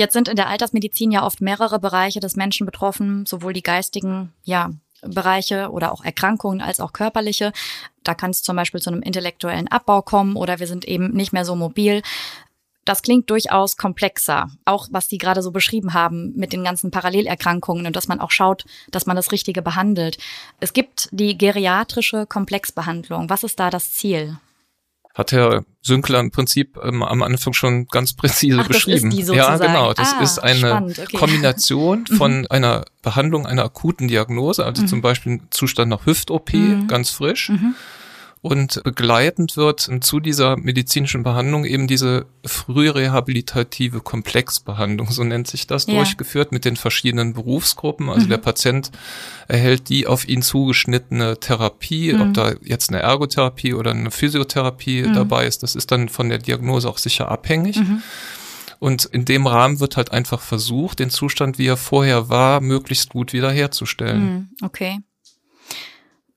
Jetzt 0.00 0.14
sind 0.14 0.28
in 0.28 0.36
der 0.36 0.48
Altersmedizin 0.48 1.10
ja 1.10 1.26
oft 1.26 1.42
mehrere 1.42 1.78
Bereiche 1.78 2.20
des 2.20 2.34
Menschen 2.34 2.64
betroffen, 2.64 3.26
sowohl 3.26 3.52
die 3.52 3.62
geistigen, 3.62 4.32
ja, 4.44 4.70
Bereiche 5.02 5.68
oder 5.72 5.92
auch 5.92 6.02
Erkrankungen 6.02 6.62
als 6.62 6.80
auch 6.80 6.94
körperliche. 6.94 7.52
Da 8.02 8.14
kann 8.14 8.30
es 8.30 8.40
zum 8.40 8.56
Beispiel 8.56 8.80
zu 8.80 8.88
einem 8.88 9.02
intellektuellen 9.02 9.68
Abbau 9.68 10.00
kommen 10.00 10.36
oder 10.36 10.58
wir 10.58 10.66
sind 10.66 10.86
eben 10.86 11.12
nicht 11.12 11.34
mehr 11.34 11.44
so 11.44 11.54
mobil. 11.54 12.00
Das 12.86 13.02
klingt 13.02 13.28
durchaus 13.28 13.76
komplexer, 13.76 14.48
auch 14.64 14.88
was 14.90 15.10
Sie 15.10 15.18
gerade 15.18 15.42
so 15.42 15.50
beschrieben 15.50 15.92
haben 15.92 16.32
mit 16.34 16.54
den 16.54 16.64
ganzen 16.64 16.90
Parallelerkrankungen 16.90 17.86
und 17.86 17.94
dass 17.94 18.08
man 18.08 18.20
auch 18.20 18.30
schaut, 18.30 18.64
dass 18.90 19.04
man 19.04 19.16
das 19.16 19.32
Richtige 19.32 19.60
behandelt. 19.60 20.16
Es 20.60 20.72
gibt 20.72 21.10
die 21.12 21.36
geriatrische 21.36 22.24
Komplexbehandlung. 22.24 23.28
Was 23.28 23.44
ist 23.44 23.60
da 23.60 23.68
das 23.68 23.92
Ziel? 23.92 24.38
Hat 25.14 25.32
Herr 25.32 25.64
Sünkler 25.82 26.20
im 26.20 26.30
Prinzip 26.30 26.78
ähm, 26.82 27.02
am 27.02 27.22
Anfang 27.22 27.52
schon 27.52 27.86
ganz 27.86 28.14
präzise 28.14 28.60
Ach, 28.60 28.68
beschrieben. 28.68 29.10
ja, 29.10 29.56
genau. 29.56 29.92
Das 29.92 30.14
ah, 30.14 30.22
ist 30.22 30.38
eine 30.38 30.82
okay. 30.82 31.16
Kombination 31.16 32.04
mhm. 32.10 32.16
von 32.16 32.46
einer 32.48 32.84
Behandlung 33.02 33.46
einer 33.46 33.64
akuten 33.64 34.08
Diagnose, 34.08 34.64
also 34.64 34.82
mhm. 34.82 34.88
zum 34.88 35.00
Beispiel 35.02 35.40
Zustand 35.50 35.90
nach 35.90 36.06
Hüft-OP, 36.06 36.52
mhm. 36.52 36.86
ganz 36.86 37.10
frisch. 37.10 37.50
Und 38.42 38.82
begleitend 38.84 39.58
wird 39.58 39.90
zu 40.00 40.18
dieser 40.18 40.56
medizinischen 40.56 41.22
Behandlung 41.22 41.66
eben 41.66 41.86
diese 41.86 42.24
frührehabilitative 42.46 44.00
Komplexbehandlung, 44.00 45.10
so 45.10 45.24
nennt 45.24 45.46
sich 45.46 45.66
das, 45.66 45.86
ja. 45.86 45.94
durchgeführt 45.94 46.50
mit 46.50 46.64
den 46.64 46.76
verschiedenen 46.76 47.34
Berufsgruppen. 47.34 48.08
Also 48.08 48.24
mhm. 48.24 48.30
der 48.30 48.38
Patient 48.38 48.90
erhält 49.46 49.90
die 49.90 50.06
auf 50.06 50.26
ihn 50.26 50.40
zugeschnittene 50.40 51.38
Therapie, 51.38 52.14
mhm. 52.14 52.20
ob 52.22 52.34
da 52.34 52.54
jetzt 52.62 52.88
eine 52.88 53.00
Ergotherapie 53.00 53.74
oder 53.74 53.90
eine 53.90 54.10
Physiotherapie 54.10 55.02
mhm. 55.02 55.12
dabei 55.12 55.46
ist, 55.46 55.62
das 55.62 55.76
ist 55.76 55.90
dann 55.90 56.08
von 56.08 56.30
der 56.30 56.38
Diagnose 56.38 56.88
auch 56.88 56.98
sicher 56.98 57.30
abhängig. 57.30 57.76
Mhm. 57.76 58.02
Und 58.78 59.04
in 59.04 59.26
dem 59.26 59.46
Rahmen 59.46 59.80
wird 59.80 59.98
halt 59.98 60.10
einfach 60.12 60.40
versucht, 60.40 61.00
den 61.00 61.10
Zustand, 61.10 61.58
wie 61.58 61.66
er 61.66 61.76
vorher 61.76 62.30
war, 62.30 62.62
möglichst 62.62 63.10
gut 63.10 63.34
wiederherzustellen. 63.34 64.22
Mhm. 64.22 64.48
Okay. 64.62 65.00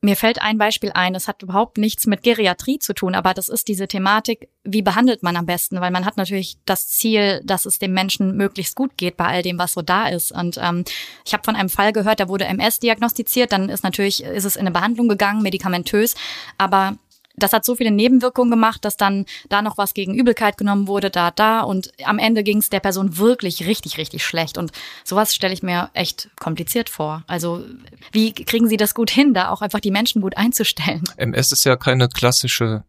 Mir 0.04 0.16
fällt 0.16 0.42
ein 0.42 0.58
Beispiel 0.58 0.92
ein, 0.92 1.14
das 1.14 1.28
hat 1.28 1.42
überhaupt 1.42 1.78
nichts 1.78 2.06
mit 2.06 2.22
Geriatrie 2.22 2.78
zu 2.78 2.92
tun, 2.92 3.14
aber 3.14 3.32
das 3.32 3.48
ist 3.48 3.68
diese 3.68 3.88
Thematik, 3.88 4.50
wie 4.62 4.82
behandelt 4.82 5.22
man 5.22 5.34
am 5.34 5.46
besten, 5.46 5.80
weil 5.80 5.90
man 5.90 6.04
hat 6.04 6.18
natürlich 6.18 6.58
das 6.66 6.88
Ziel, 6.88 7.40
dass 7.42 7.64
es 7.64 7.78
dem 7.78 7.94
Menschen 7.94 8.36
möglichst 8.36 8.76
gut 8.76 8.98
geht 8.98 9.16
bei 9.16 9.24
all 9.24 9.40
dem, 9.40 9.58
was 9.58 9.72
so 9.72 9.80
da 9.80 10.08
ist. 10.08 10.30
Und 10.30 10.58
ähm, 10.60 10.84
ich 11.24 11.32
habe 11.32 11.42
von 11.42 11.56
einem 11.56 11.70
Fall 11.70 11.94
gehört, 11.94 12.20
da 12.20 12.28
wurde 12.28 12.44
MS 12.44 12.80
diagnostiziert, 12.80 13.50
dann 13.50 13.70
ist 13.70 13.82
natürlich, 13.82 14.22
ist 14.22 14.44
es 14.44 14.56
in 14.56 14.60
eine 14.60 14.72
Behandlung 14.72 15.08
gegangen, 15.08 15.40
medikamentös, 15.40 16.16
aber 16.58 16.98
das 17.36 17.52
hat 17.52 17.64
so 17.64 17.74
viele 17.74 17.90
Nebenwirkungen 17.90 18.50
gemacht, 18.50 18.84
dass 18.84 18.96
dann 18.96 19.26
da 19.48 19.62
noch 19.62 19.76
was 19.78 19.94
gegen 19.94 20.14
Übelkeit 20.14 20.56
genommen 20.56 20.86
wurde, 20.86 21.10
da, 21.10 21.30
da. 21.30 21.60
Und 21.60 21.90
am 22.04 22.18
Ende 22.18 22.42
ging 22.42 22.58
es 22.58 22.70
der 22.70 22.80
Person 22.80 23.18
wirklich 23.18 23.66
richtig, 23.66 23.98
richtig 23.98 24.24
schlecht. 24.24 24.56
Und 24.58 24.72
sowas 25.04 25.34
stelle 25.34 25.52
ich 25.52 25.62
mir 25.62 25.90
echt 25.94 26.30
kompliziert 26.38 26.88
vor. 26.88 27.24
Also 27.26 27.64
wie 28.12 28.32
kriegen 28.32 28.68
Sie 28.68 28.76
das 28.76 28.94
gut 28.94 29.10
hin, 29.10 29.34
da 29.34 29.50
auch 29.50 29.62
einfach 29.62 29.80
die 29.80 29.90
Menschen 29.90 30.22
gut 30.22 30.36
einzustellen? 30.36 31.02
MS 31.16 31.52
ist 31.52 31.64
ja 31.64 31.76
keine 31.76 32.08
klassische 32.08 32.84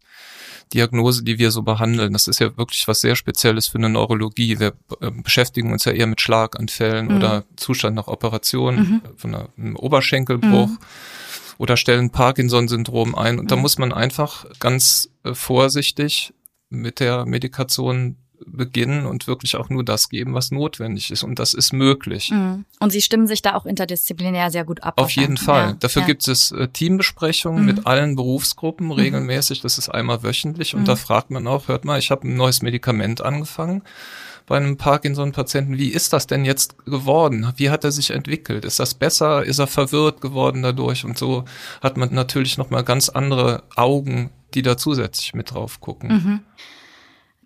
Diagnose, 0.73 1.23
die 1.23 1.37
wir 1.37 1.51
so 1.51 1.61
behandeln. 1.61 2.13
Das 2.13 2.27
ist 2.27 2.39
ja 2.39 2.55
wirklich 2.57 2.87
was 2.87 2.99
sehr 2.99 3.15
Spezielles 3.15 3.67
für 3.67 3.77
eine 3.77 3.89
Neurologie. 3.89 4.59
Wir 4.59 4.73
äh, 4.99 5.11
beschäftigen 5.11 5.71
uns 5.71 5.85
ja 5.85 5.91
eher 5.91 6.07
mit 6.07 6.21
Schlaganfällen 6.21 7.07
mhm. 7.07 7.17
oder 7.17 7.43
Zustand 7.55 7.95
nach 7.95 8.07
Operation, 8.07 8.75
mhm. 8.75 9.01
von 9.15 9.35
einem 9.35 9.75
Oberschenkelbruch. 9.75 10.67
Mhm 10.67 10.77
oder 11.57 11.77
stellen 11.77 12.09
Parkinson-Syndrom 12.09 13.15
ein. 13.15 13.39
Und 13.39 13.51
da 13.51 13.55
muss 13.55 13.77
man 13.77 13.93
einfach 13.93 14.45
ganz 14.59 15.09
äh, 15.23 15.33
vorsichtig 15.33 16.33
mit 16.69 16.99
der 16.99 17.25
Medikation 17.25 18.17
beginnen 18.45 19.05
und 19.05 19.27
wirklich 19.27 19.55
auch 19.55 19.69
nur 19.69 19.83
das 19.83 20.09
geben, 20.09 20.33
was 20.33 20.51
notwendig 20.51 21.11
ist. 21.11 21.23
Und 21.23 21.39
das 21.39 21.53
ist 21.53 21.73
möglich. 21.73 22.31
Mhm. 22.31 22.65
Und 22.79 22.91
Sie 22.91 23.01
stimmen 23.01 23.27
sich 23.27 23.41
da 23.41 23.55
auch 23.55 23.65
interdisziplinär 23.65 24.51
sehr 24.51 24.65
gut 24.65 24.83
ab. 24.83 24.95
Auf 24.97 25.11
jeden 25.11 25.37
Fall. 25.37 25.69
Ja. 25.69 25.73
Dafür 25.79 26.01
ja. 26.01 26.07
gibt 26.07 26.27
es 26.27 26.51
äh, 26.51 26.67
Teambesprechungen 26.67 27.61
mhm. 27.61 27.65
mit 27.65 27.87
allen 27.87 28.15
Berufsgruppen 28.15 28.87
mhm. 28.87 28.93
regelmäßig. 28.93 29.61
Das 29.61 29.77
ist 29.77 29.89
einmal 29.89 30.23
wöchentlich. 30.23 30.75
Und 30.75 30.81
mhm. 30.81 30.85
da 30.85 30.95
fragt 30.95 31.31
man 31.31 31.47
auch, 31.47 31.67
hört 31.67 31.85
mal, 31.85 31.99
ich 31.99 32.11
habe 32.11 32.27
ein 32.27 32.35
neues 32.35 32.61
Medikament 32.61 33.21
angefangen 33.21 33.83
bei 34.45 34.57
einem 34.57 34.77
Parkinson-Patienten, 34.77 35.77
wie 35.77 35.89
ist 35.89 36.13
das 36.13 36.27
denn 36.27 36.45
jetzt 36.45 36.85
geworden? 36.85 37.51
Wie 37.57 37.69
hat 37.69 37.83
er 37.83 37.91
sich 37.91 38.11
entwickelt? 38.11 38.63
Ist 38.63 38.79
das 38.79 38.93
besser? 38.93 39.43
Ist 39.43 39.59
er 39.59 39.67
verwirrt 39.67 40.21
geworden 40.21 40.61
dadurch? 40.61 41.03
Und 41.03 41.17
so 41.17 41.45
hat 41.81 41.97
man 41.97 42.13
natürlich 42.13 42.57
nochmal 42.57 42.83
ganz 42.83 43.09
andere 43.09 43.63
Augen, 43.75 44.29
die 44.53 44.61
da 44.61 44.77
zusätzlich 44.77 45.33
mit 45.33 45.51
drauf 45.51 45.81
gucken. 45.81 46.09
Mhm. 46.09 46.39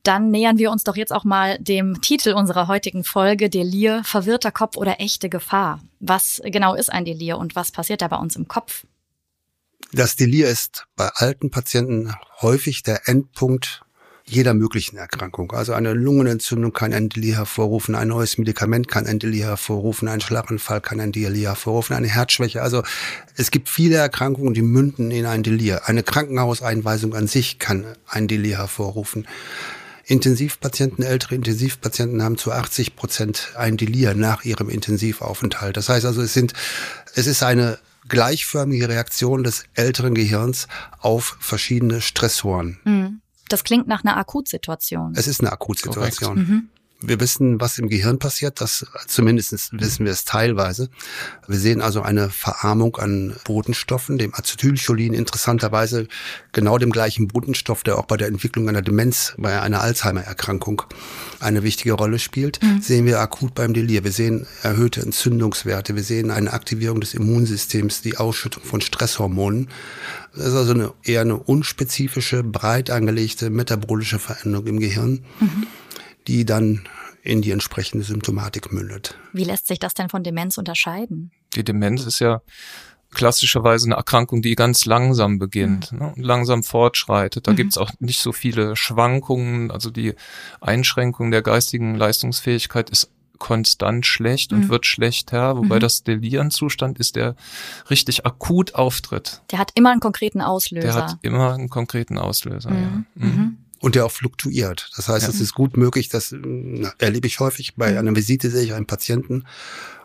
Dann 0.03 0.31
nähern 0.31 0.57
wir 0.57 0.71
uns 0.71 0.83
doch 0.83 0.95
jetzt 0.95 1.13
auch 1.13 1.23
mal 1.23 1.57
dem 1.59 2.01
Titel 2.01 2.33
unserer 2.33 2.67
heutigen 2.67 3.03
Folge, 3.03 3.49
Delir, 3.49 4.03
verwirrter 4.03 4.51
Kopf 4.51 4.77
oder 4.77 4.99
echte 4.99 5.29
Gefahr. 5.29 5.81
Was 5.99 6.41
genau 6.45 6.73
ist 6.73 6.91
ein 6.91 7.05
Delir 7.05 7.37
und 7.37 7.55
was 7.55 7.71
passiert 7.71 8.01
da 8.01 8.07
bei 8.07 8.17
uns 8.17 8.35
im 8.35 8.47
Kopf? 8.47 8.85
Das 9.91 10.15
Delir 10.15 10.47
ist 10.47 10.87
bei 10.95 11.09
alten 11.15 11.49
Patienten 11.49 12.13
häufig 12.41 12.83
der 12.83 13.07
Endpunkt 13.07 13.81
jeder 14.29 14.53
möglichen 14.53 14.97
Erkrankung. 14.97 15.51
Also 15.51 15.73
eine 15.73 15.93
Lungenentzündung 15.93 16.71
kann 16.71 16.93
ein 16.93 17.09
Delir 17.09 17.37
hervorrufen, 17.37 17.95
ein 17.95 18.09
neues 18.09 18.37
Medikament 18.37 18.87
kann 18.87 19.07
ein 19.07 19.19
Delir 19.19 19.47
hervorrufen, 19.47 20.07
ein 20.07 20.21
Schlaganfall 20.21 20.81
kann 20.81 20.99
ein 20.99 21.11
Delir 21.11 21.49
hervorrufen, 21.49 21.95
eine 21.95 22.07
Herzschwäche. 22.07 22.61
Also 22.61 22.83
es 23.35 23.51
gibt 23.51 23.69
viele 23.69 23.95
Erkrankungen, 23.95 24.53
die 24.53 24.61
münden 24.61 25.11
in 25.11 25.25
ein 25.25 25.43
Delir. 25.43 25.87
Eine 25.87 26.03
Krankenhauseinweisung 26.03 27.15
an 27.15 27.27
sich 27.27 27.59
kann 27.59 27.85
ein 28.07 28.27
Delir 28.27 28.57
hervorrufen. 28.57 29.27
Intensivpatienten, 30.05 31.03
ältere 31.03 31.35
Intensivpatienten 31.35 32.23
haben 32.23 32.37
zu 32.37 32.51
80 32.51 32.95
Prozent 32.95 33.53
ein 33.55 33.77
Delir 33.77 34.15
nach 34.15 34.43
ihrem 34.43 34.69
Intensivaufenthalt. 34.69 35.77
Das 35.77 35.89
heißt 35.89 36.05
also, 36.05 36.21
es 36.21 36.33
sind, 36.33 36.53
es 37.15 37.27
ist 37.27 37.43
eine 37.43 37.77
gleichförmige 38.07 38.89
Reaktion 38.89 39.43
des 39.43 39.65
älteren 39.75 40.15
Gehirns 40.15 40.67
auf 40.99 41.37
verschiedene 41.39 42.01
Stressoren. 42.01 42.79
Mhm. 42.83 43.21
Das 43.49 43.63
klingt 43.63 43.87
nach 43.87 44.03
einer 44.03 44.17
Akutsituation. 44.17 45.13
Es 45.15 45.27
ist 45.27 45.41
eine 45.41 45.51
Akutsituation. 45.51 46.37
Mhm. 46.37 46.69
Wir 47.01 47.21
wissen, 47.21 47.61
was 47.61 47.79
im 47.79 47.87
Gehirn 47.87 48.19
passiert, 48.19 48.59
das 48.59 48.85
zumindest 49.07 49.71
wissen 49.71 50.05
wir 50.05 50.11
es 50.11 50.25
teilweise. 50.25 50.89
Wir 51.47 51.57
sehen 51.57 51.81
also 51.81 52.01
eine 52.01 52.29
Verarmung 52.29 52.97
an 52.97 53.37
Botenstoffen, 53.45 54.17
dem 54.17 54.33
Acetylcholin 54.35 55.13
interessanterweise 55.13 56.09
genau 56.51 56.77
dem 56.77 56.91
gleichen 56.91 57.29
Botenstoff, 57.29 57.83
der 57.83 57.97
auch 57.97 58.05
bei 58.05 58.17
der 58.17 58.27
Entwicklung 58.27 58.67
einer 58.67 58.81
Demenz, 58.81 59.33
bei 59.37 59.61
einer 59.61 59.79
Alzheimer-Erkrankung 59.79 60.81
eine 61.39 61.63
wichtige 61.63 61.93
Rolle 61.93 62.19
spielt, 62.19 62.61
mhm. 62.61 62.81
sehen 62.81 63.05
wir 63.05 63.21
akut 63.21 63.55
beim 63.55 63.73
Delir. 63.73 64.03
Wir 64.03 64.11
sehen 64.11 64.45
erhöhte 64.61 65.01
Entzündungswerte, 65.01 65.95
wir 65.95 66.03
sehen 66.03 66.31
eine 66.31 66.51
Aktivierung 66.51 66.99
des 66.99 67.13
Immunsystems, 67.13 68.01
die 68.01 68.17
Ausschüttung 68.17 68.63
von 68.63 68.81
Stresshormonen. 68.81 69.69
Das 70.35 70.47
ist 70.47 70.55
also 70.55 70.73
eine, 70.73 70.93
eher 71.03 71.21
eine 71.21 71.37
unspezifische, 71.37 72.43
breit 72.43 72.89
angelegte 72.89 73.49
metabolische 73.49 74.19
Veränderung 74.19 74.67
im 74.67 74.79
Gehirn. 74.79 75.25
Mhm 75.39 75.67
die 76.29 76.45
dann 76.45 76.87
in 77.23 77.41
die 77.41 77.51
entsprechende 77.51 78.05
Symptomatik 78.05 78.71
mündet. 78.71 79.15
Wie 79.33 79.43
lässt 79.43 79.67
sich 79.67 79.79
das 79.79 79.93
denn 79.93 80.09
von 80.09 80.23
Demenz 80.23 80.57
unterscheiden? 80.57 81.31
Die 81.55 81.63
Demenz 81.63 82.05
ist 82.05 82.19
ja 82.19 82.41
klassischerweise 83.11 83.87
eine 83.87 83.95
Erkrankung, 83.95 84.43
die 84.43 84.53
ganz 84.53 84.85
langsam 84.85 85.39
beginnt, 85.39 85.91
mhm. 85.91 85.99
ne, 85.99 86.13
langsam 86.15 86.63
fortschreitet. 86.63 87.47
Da 87.47 87.51
mhm. 87.51 87.55
gibt's 87.55 87.77
auch 87.77 87.91
nicht 87.99 88.21
so 88.21 88.31
viele 88.31 88.75
Schwankungen. 88.75 89.71
Also 89.71 89.89
die 89.89 90.13
Einschränkung 90.61 91.31
der 91.31 91.41
geistigen 91.41 91.95
Leistungsfähigkeit 91.95 92.91
ist 92.91 93.11
konstant 93.39 94.05
schlecht 94.05 94.53
und 94.53 94.65
mhm. 94.65 94.69
wird 94.69 94.85
schlechter, 94.85 95.57
wobei 95.57 95.77
mhm. 95.77 95.79
das 95.79 96.03
Delierenzustand 96.03 96.99
ist, 96.99 97.15
der 97.15 97.35
richtig 97.89 98.25
akut 98.25 98.75
auftritt. 98.75 99.41
Der 99.51 99.59
hat 99.59 99.71
immer 99.75 99.91
einen 99.91 100.01
konkreten 100.01 100.41
Auslöser. 100.41 100.87
Der 100.87 100.95
hat 100.95 101.17
immer 101.21 101.53
einen 101.53 101.69
konkreten 101.69 102.17
Auslöser, 102.17 102.71
ja. 102.71 103.03
Mhm. 103.15 103.27
Mhm 103.27 103.57
und 103.81 103.95
der 103.95 104.05
auch 104.05 104.11
fluktuiert. 104.11 104.91
Das 104.95 105.07
heißt, 105.07 105.23
ja. 105.23 105.29
es 105.29 105.39
ist 105.39 105.53
gut 105.53 105.77
möglich, 105.77 106.09
das 106.09 106.35
erlebe 106.97 107.27
ich 107.27 107.39
häufig. 107.39 107.75
Bei 107.75 107.91
mhm. 107.91 107.97
einer 107.97 108.15
Visite 108.15 108.49
sehe 108.49 108.63
ich 108.63 108.73
einen 108.73 108.87
Patienten 108.87 109.45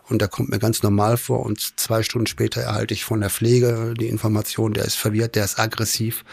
und 0.07 0.21
der 0.21 0.27
kommt 0.27 0.49
mir 0.49 0.59
ganz 0.59 0.83
normal 0.83 1.17
vor 1.17 1.45
und 1.45 1.79
zwei 1.79 2.03
Stunden 2.03 2.27
später 2.27 2.61
erhalte 2.61 2.93
ich 2.93 3.03
von 3.03 3.21
der 3.21 3.29
Pflege 3.29 3.93
die 3.99 4.07
Information, 4.07 4.73
der 4.73 4.85
ist 4.85 4.95
verwirrt, 4.95 5.35
der 5.35 5.45
ist 5.45 5.59
aggressiv. 5.59 6.23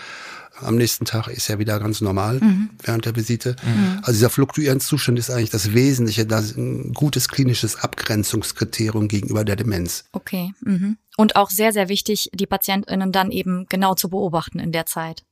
Am 0.60 0.76
nächsten 0.76 1.04
Tag 1.04 1.28
ist 1.28 1.48
er 1.48 1.58
wieder 1.58 1.78
ganz 1.80 2.00
normal 2.00 2.38
mhm. 2.40 2.70
während 2.82 3.04
der 3.04 3.16
Visite. 3.16 3.56
Mhm. 3.62 3.98
Also 4.02 4.12
dieser 4.12 4.30
fluktuierende 4.30 4.84
Zustand 4.84 5.18
ist 5.18 5.30
eigentlich 5.30 5.50
das 5.50 5.72
Wesentliche, 5.72 6.26
das 6.26 6.56
ein 6.56 6.92
gutes 6.92 7.28
klinisches 7.28 7.76
Abgrenzungskriterium 7.76 9.08
gegenüber 9.08 9.44
der 9.44 9.56
Demenz. 9.56 10.04
Okay. 10.12 10.52
Mhm. 10.60 10.98
Und 11.16 11.36
auch 11.36 11.50
sehr, 11.50 11.72
sehr 11.72 11.88
wichtig, 11.88 12.30
die 12.34 12.46
PatientInnen 12.46 13.12
dann 13.12 13.30
eben 13.30 13.66
genau 13.68 13.94
zu 13.94 14.08
beobachten 14.08 14.58
in 14.58 14.72
der 14.72 14.86
Zeit. 14.86 15.24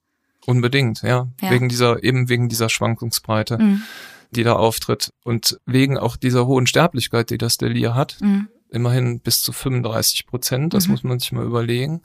Unbedingt, 0.46 1.02
ja. 1.02 1.28
ja. 1.40 1.50
Wegen 1.50 1.68
dieser, 1.68 2.02
eben 2.02 2.28
wegen 2.28 2.48
dieser 2.48 2.68
Schwankungsbreite, 2.68 3.58
mhm. 3.58 3.82
die 4.30 4.42
da 4.42 4.54
auftritt. 4.54 5.12
Und 5.22 5.60
wegen 5.66 5.98
auch 5.98 6.16
dieser 6.16 6.46
hohen 6.46 6.66
Sterblichkeit, 6.66 7.30
die 7.30 7.38
das 7.38 7.58
Delir 7.58 7.94
hat. 7.94 8.16
Mhm. 8.20 8.48
Immerhin 8.70 9.20
bis 9.20 9.42
zu 9.42 9.52
35 9.52 10.26
Prozent, 10.26 10.74
das 10.74 10.86
mhm. 10.86 10.92
muss 10.92 11.04
man 11.04 11.18
sich 11.18 11.32
mal 11.32 11.44
überlegen. 11.44 12.02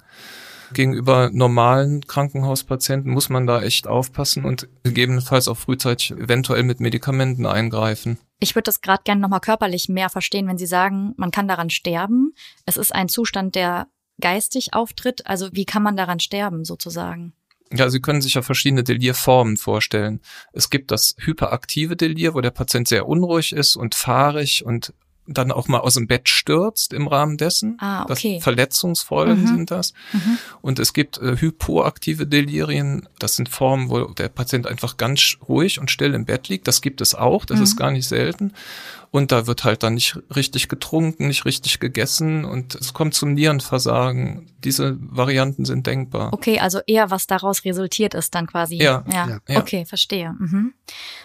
Gegenüber 0.74 1.30
normalen 1.32 2.06
Krankenhauspatienten 2.06 3.12
muss 3.12 3.30
man 3.30 3.48
da 3.48 3.62
echt 3.62 3.88
aufpassen 3.88 4.46
und 4.46 4.68
gegebenenfalls 4.84 5.48
auch 5.48 5.58
frühzeitig 5.58 6.12
eventuell 6.12 6.64
mit 6.64 6.80
Medikamenten 6.80 7.46
eingreifen. 7.46 8.18
Ich 8.40 8.56
würde 8.56 8.66
das 8.66 8.82
gerade 8.82 9.04
gerne 9.04 9.22
nochmal 9.22 9.40
körperlich 9.40 9.90
mehr 9.90 10.10
verstehen, 10.10 10.48
wenn 10.48 10.58
Sie 10.58 10.66
sagen, 10.66 11.14
man 11.18 11.32
kann 11.32 11.48
daran 11.48 11.70
sterben. 11.70 12.34
Es 12.66 12.78
ist 12.78 12.94
ein 12.94 13.08
Zustand, 13.08 13.56
der 13.56 13.88
geistig 14.20 14.74
auftritt. 14.74 15.26
Also 15.26 15.50
wie 15.52 15.66
kann 15.66 15.84
man 15.84 15.98
daran 15.98 16.20
sterben 16.20 16.66
sozusagen? 16.66 17.34
Ja, 17.74 17.90
Sie 17.90 18.00
können 18.00 18.22
sich 18.22 18.36
ja 18.36 18.42
verschiedene 18.42 18.84
Delirformen 18.84 19.58
vorstellen. 19.58 20.22
Es 20.54 20.70
gibt 20.70 20.92
das 20.92 21.16
hyperaktive 21.20 21.96
Delir, 21.96 22.34
wo 22.34 22.42
der 22.42 22.52
Patient 22.52 22.88
sehr 22.88 23.08
unruhig 23.08 23.54
ist 23.54 23.76
und 23.76 23.96
fahrig 23.96 24.64
und 24.66 24.94
dann 25.28 25.52
auch 25.52 25.68
mal 25.68 25.80
aus 25.80 25.96
dem 25.96 26.08
Bett 26.08 26.30
stürzt 26.30 26.94
im 26.94 27.08
Rahmen 27.08 27.38
dessen. 27.38 27.78
Ah, 27.80 28.04
okay. 28.10 28.36
Das 28.36 28.44
Verletzungsfolgen 28.44 29.42
Mhm. 29.42 29.48
sind 29.48 29.72
das. 29.72 29.94
Mhm. 30.14 30.38
Und 30.62 30.80
es 30.80 30.94
gibt 30.94 31.18
äh, 31.18 31.38
hypoaktive 31.38 32.28
Delirien. 32.28 33.08
Das 33.20 33.36
sind 33.36 33.50
Formen, 33.50 33.90
wo 33.90 34.06
der 34.06 34.30
Patient 34.30 34.68
einfach 34.68 34.98
ganz 34.98 35.38
ruhig 35.48 35.80
und 35.80 35.90
still 35.90 36.14
im 36.14 36.26
Bett 36.26 36.48
liegt. 36.48 36.68
Das 36.68 36.82
gibt 36.82 37.02
es 37.02 37.16
auch. 37.16 37.46
Das 37.46 37.58
Mhm. 37.58 37.64
ist 37.64 37.76
gar 37.78 37.92
nicht 37.92 38.08
selten. 38.08 38.54
Und 39.12 39.32
da 39.32 39.48
wird 39.48 39.64
halt 39.64 39.82
dann 39.84 39.94
nicht 39.94 40.20
richtig 40.36 40.68
getrunken, 40.68 41.28
nicht 41.28 41.46
richtig 41.46 41.80
gegessen 41.80 42.44
und 42.44 42.76
es 42.76 42.94
kommt 42.94 43.14
zum 43.14 43.34
Nierenversagen. 43.34 44.52
Diese 44.64 44.98
Varianten 45.00 45.64
sind 45.66 45.88
denkbar. 45.88 46.34
Okay, 46.34 46.60
also 46.60 46.80
eher 46.86 47.12
was 47.12 47.26
daraus 47.28 47.64
resultiert 47.66 48.14
ist 48.14 48.36
dann 48.36 48.46
quasi. 48.48 48.76
Ja, 48.76 49.04
ja. 49.12 49.40
ja. 49.48 49.58
Okay, 49.60 49.86
verstehe. 49.86 50.34
Mhm. 50.38 50.74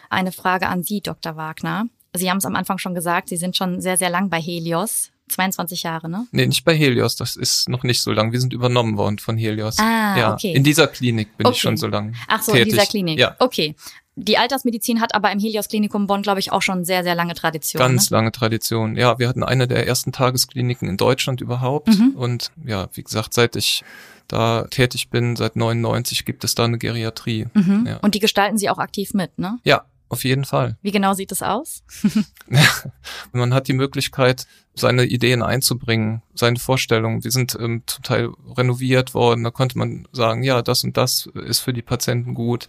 Eine 0.08 0.30
Frage 0.32 0.68
an 0.68 0.82
Sie, 0.84 1.00
Dr. 1.00 1.36
Wagner. 1.36 1.86
Sie 2.14 2.30
haben 2.30 2.38
es 2.38 2.44
am 2.44 2.56
Anfang 2.56 2.78
schon 2.78 2.94
gesagt, 2.94 3.28
Sie 3.28 3.36
sind 3.36 3.56
schon 3.56 3.80
sehr, 3.80 3.96
sehr 3.96 4.10
lang 4.10 4.28
bei 4.30 4.40
Helios. 4.40 5.10
22 5.28 5.84
Jahre, 5.84 6.08
ne? 6.10 6.26
Nee, 6.32 6.46
nicht 6.46 6.64
bei 6.64 6.74
Helios, 6.74 7.14
das 7.14 7.36
ist 7.36 7.68
noch 7.68 7.84
nicht 7.84 8.02
so 8.02 8.10
lang. 8.10 8.32
Wir 8.32 8.40
sind 8.40 8.52
übernommen 8.52 8.96
worden 8.96 9.20
von 9.20 9.36
Helios. 9.36 9.78
Ah, 9.78 10.18
ja, 10.18 10.34
okay. 10.34 10.52
In 10.54 10.64
dieser 10.64 10.88
Klinik 10.88 11.36
bin 11.36 11.46
Okay. 11.46 11.54
ich 11.54 11.60
schon 11.62 11.76
so 11.76 11.86
lang. 11.86 12.16
Ach 12.26 12.42
so, 12.42 12.50
tätig. 12.50 12.66
in 12.66 12.74
dieser 12.74 12.86
Klinik. 12.86 13.18
Ja, 13.18 13.36
Okay. 13.38 13.76
Die 14.16 14.36
Altersmedizin 14.36 15.00
hat 15.00 15.14
aber 15.14 15.30
im 15.30 15.38
Helios 15.38 15.68
Klinikum 15.68 16.06
Bonn, 16.08 16.20
glaube 16.22 16.40
ich, 16.40 16.50
auch 16.52 16.60
schon 16.62 16.84
sehr, 16.84 17.04
sehr 17.04 17.14
lange 17.14 17.34
Tradition. 17.34 17.78
ganz 17.78 18.10
ne? 18.10 18.16
lange 18.18 18.32
Tradition. 18.32 18.96
Ja, 18.96 19.18
wir 19.20 19.28
hatten 19.28 19.42
eine 19.44 19.66
der 19.68 19.86
ersten 19.86 20.10
Tageskliniken 20.12 20.88
in 20.88 20.96
Deutschland 20.96 21.40
überhaupt. 21.40 21.88
Mhm. 21.88 22.16
Und 22.16 22.50
ja, 22.66 22.88
wie 22.94 23.02
gesagt, 23.04 23.32
seit 23.32 23.54
ich 23.56 23.82
da 24.28 24.66
tätig 24.68 25.08
bin, 25.10 25.36
seit 25.36 25.56
99, 25.56 26.24
gibt 26.24 26.44
es 26.44 26.54
da 26.54 26.64
eine 26.64 26.76
Geriatrie. 26.76 27.46
Mhm. 27.54 27.86
Ja. 27.88 27.96
Und 27.98 28.14
die 28.14 28.18
gestalten 28.18 28.58
Sie 28.58 28.68
auch 28.68 28.78
aktiv 28.78 29.14
mit, 29.14 29.38
ne? 29.38 29.58
Ja, 29.64 29.84
auf 30.10 30.24
jeden 30.24 30.44
Fall. 30.44 30.76
Wie 30.82 30.90
genau 30.90 31.14
sieht 31.14 31.30
es 31.30 31.40
aus? 31.40 31.84
Man 33.32 33.54
hat 33.54 33.68
die 33.68 33.72
Möglichkeit, 33.72 34.46
seine 34.74 35.04
Ideen 35.04 35.42
einzubringen, 35.42 36.22
seine 36.34 36.58
Vorstellungen. 36.58 37.22
Wir 37.22 37.30
sind 37.30 37.56
ähm, 37.58 37.84
zum 37.86 38.02
Teil 38.02 38.30
renoviert 38.56 39.14
worden. 39.14 39.44
Da 39.44 39.50
konnte 39.50 39.78
man 39.78 40.08
sagen, 40.12 40.42
ja, 40.42 40.62
das 40.62 40.82
und 40.82 40.96
das 40.96 41.26
ist 41.26 41.60
für 41.60 41.72
die 41.72 41.82
Patienten 41.82 42.34
gut. 42.34 42.68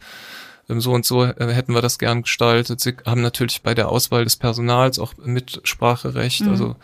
Ähm, 0.69 0.81
so 0.81 0.91
und 0.91 1.03
so 1.03 1.23
äh, 1.23 1.53
hätten 1.53 1.73
wir 1.73 1.81
das 1.81 1.97
gern 1.97 2.21
gestaltet. 2.21 2.79
Sie 2.79 2.95
haben 3.05 3.21
natürlich 3.21 3.63
bei 3.63 3.73
der 3.73 3.89
Auswahl 3.89 4.23
des 4.23 4.35
Personals 4.35 4.99
auch 4.99 5.15
Mitspracherecht. 5.17 6.41
Mhm. 6.41 6.49
Also 6.49 6.75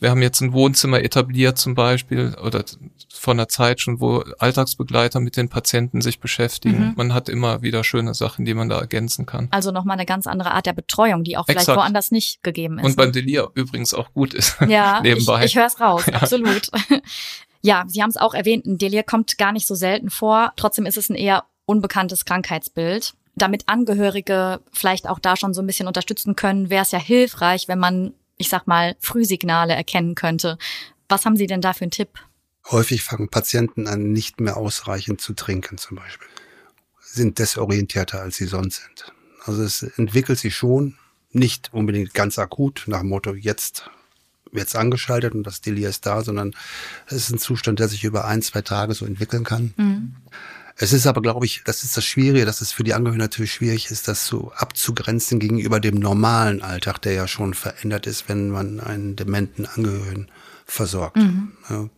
wir 0.00 0.10
haben 0.10 0.22
jetzt 0.22 0.40
ein 0.40 0.52
Wohnzimmer 0.52 1.02
etabliert 1.02 1.58
zum 1.58 1.74
Beispiel 1.74 2.34
oder 2.42 2.64
von 3.12 3.36
der 3.36 3.48
Zeit 3.48 3.80
schon, 3.80 4.00
wo 4.00 4.24
Alltagsbegleiter 4.38 5.20
mit 5.20 5.36
den 5.36 5.48
Patienten 5.48 6.00
sich 6.00 6.20
beschäftigen. 6.20 6.88
Mhm. 6.88 6.92
Man 6.96 7.14
hat 7.14 7.28
immer 7.28 7.62
wieder 7.62 7.84
schöne 7.84 8.14
Sachen, 8.14 8.44
die 8.44 8.54
man 8.54 8.68
da 8.68 8.80
ergänzen 8.80 9.26
kann. 9.26 9.48
Also 9.50 9.72
nochmal 9.72 9.94
eine 9.94 10.06
ganz 10.06 10.26
andere 10.26 10.52
Art 10.52 10.66
der 10.66 10.72
Betreuung, 10.72 11.22
die 11.22 11.36
auch 11.36 11.44
vielleicht 11.44 11.68
Exakt. 11.68 11.78
woanders 11.78 12.10
nicht 12.10 12.42
gegeben 12.42 12.78
ist. 12.78 12.84
Und 12.84 12.96
beim 12.96 13.12
Delir 13.12 13.50
übrigens 13.54 13.92
auch 13.92 14.12
gut 14.14 14.32
ist. 14.32 14.56
ja, 14.68 15.00
nebenbei. 15.02 15.44
ich, 15.44 15.52
ich 15.52 15.56
höre 15.56 15.66
es 15.66 15.80
raus, 15.80 16.08
absolut. 16.12 16.70
Ja, 17.62 17.84
Sie 17.88 18.02
haben 18.02 18.08
es 18.08 18.16
auch 18.16 18.32
erwähnt, 18.32 18.64
ein 18.64 18.78
Delir 18.78 19.02
kommt 19.02 19.36
gar 19.36 19.52
nicht 19.52 19.66
so 19.66 19.74
selten 19.74 20.08
vor. 20.08 20.54
Trotzdem 20.56 20.86
ist 20.86 20.96
es 20.96 21.10
ein 21.10 21.14
eher 21.14 21.44
unbekanntes 21.66 22.24
Krankheitsbild. 22.24 23.12
Damit 23.34 23.68
Angehörige 23.68 24.60
vielleicht 24.72 25.06
auch 25.06 25.18
da 25.18 25.36
schon 25.36 25.52
so 25.52 25.60
ein 25.60 25.66
bisschen 25.66 25.86
unterstützen 25.86 26.36
können, 26.36 26.70
wäre 26.70 26.82
es 26.82 26.90
ja 26.90 26.98
hilfreich, 26.98 27.68
wenn 27.68 27.78
man, 27.78 28.14
ich 28.40 28.48
sag 28.48 28.66
mal, 28.66 28.96
Frühsignale 29.00 29.74
erkennen 29.74 30.14
könnte. 30.14 30.56
Was 31.08 31.26
haben 31.26 31.36
Sie 31.36 31.46
denn 31.46 31.60
da 31.60 31.74
für 31.74 31.82
einen 31.82 31.90
Tipp? 31.90 32.08
Häufig 32.70 33.02
fangen 33.02 33.28
Patienten 33.28 33.86
an, 33.86 34.12
nicht 34.12 34.40
mehr 34.40 34.56
ausreichend 34.56 35.20
zu 35.20 35.34
trinken 35.34 35.76
zum 35.76 35.96
Beispiel. 35.96 36.28
Sind 37.00 37.38
desorientierter, 37.38 38.20
als 38.20 38.36
sie 38.36 38.46
sonst 38.46 38.82
sind. 38.82 39.12
Also 39.44 39.62
es 39.62 39.82
entwickelt 39.82 40.38
sich 40.38 40.54
schon, 40.54 40.96
nicht 41.32 41.72
unbedingt 41.72 42.14
ganz 42.14 42.38
akut, 42.38 42.84
nach 42.86 43.00
dem 43.00 43.08
Motto, 43.08 43.34
jetzt 43.34 43.90
wird's 44.52 44.74
angeschaltet 44.74 45.34
und 45.34 45.44
das 45.44 45.60
Delir 45.60 45.88
ist 45.88 46.06
da, 46.06 46.22
sondern 46.22 46.54
es 47.06 47.16
ist 47.16 47.30
ein 47.30 47.38
Zustand, 47.38 47.78
der 47.78 47.88
sich 47.88 48.04
über 48.04 48.24
ein, 48.24 48.42
zwei 48.42 48.62
Tage 48.62 48.94
so 48.94 49.04
entwickeln 49.04 49.44
kann. 49.44 49.74
Mhm. 49.76 50.16
Es 50.82 50.94
ist 50.94 51.06
aber, 51.06 51.20
glaube 51.20 51.44
ich, 51.44 51.60
das 51.66 51.82
ist 51.82 51.98
das 51.98 52.06
Schwierige, 52.06 52.46
dass 52.46 52.62
es 52.62 52.72
für 52.72 52.84
die 52.84 52.94
Angehörigen 52.94 53.20
natürlich 53.20 53.52
schwierig 53.52 53.90
ist, 53.90 54.08
das 54.08 54.26
so 54.26 54.50
abzugrenzen 54.56 55.38
gegenüber 55.38 55.78
dem 55.78 55.96
normalen 55.96 56.62
Alltag, 56.62 57.02
der 57.02 57.12
ja 57.12 57.28
schon 57.28 57.52
verändert 57.52 58.06
ist, 58.06 58.30
wenn 58.30 58.48
man 58.48 58.80
einen 58.80 59.14
dementen 59.14 59.66
Angehörigen 59.66 60.28
versorgt. 60.64 61.18
Ja. 61.68 61.90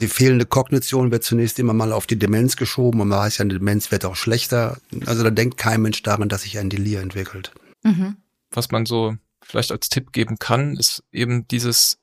Die 0.00 0.08
fehlende 0.08 0.46
Kognition 0.46 1.12
wird 1.12 1.22
zunächst 1.22 1.60
immer 1.60 1.74
mal 1.74 1.92
auf 1.92 2.08
die 2.08 2.18
Demenz 2.18 2.56
geschoben 2.56 3.00
und 3.00 3.08
man 3.08 3.18
weiß 3.18 3.38
ja, 3.38 3.44
eine 3.44 3.54
Demenz 3.54 3.92
wird 3.92 4.04
auch 4.04 4.16
schlechter. 4.16 4.78
Also 5.06 5.22
da 5.22 5.30
denkt 5.30 5.56
kein 5.56 5.82
Mensch 5.82 6.02
daran, 6.02 6.28
dass 6.28 6.42
sich 6.42 6.58
ein 6.58 6.70
Delir 6.70 7.00
entwickelt. 7.00 7.52
Mhm. 7.84 8.16
was 8.50 8.72
man 8.72 8.84
so 8.84 9.14
vielleicht 9.40 9.70
als 9.70 9.88
Tipp 9.88 10.12
geben 10.12 10.40
kann, 10.40 10.76
ist 10.76 11.04
eben 11.12 11.46
dieses 11.46 11.97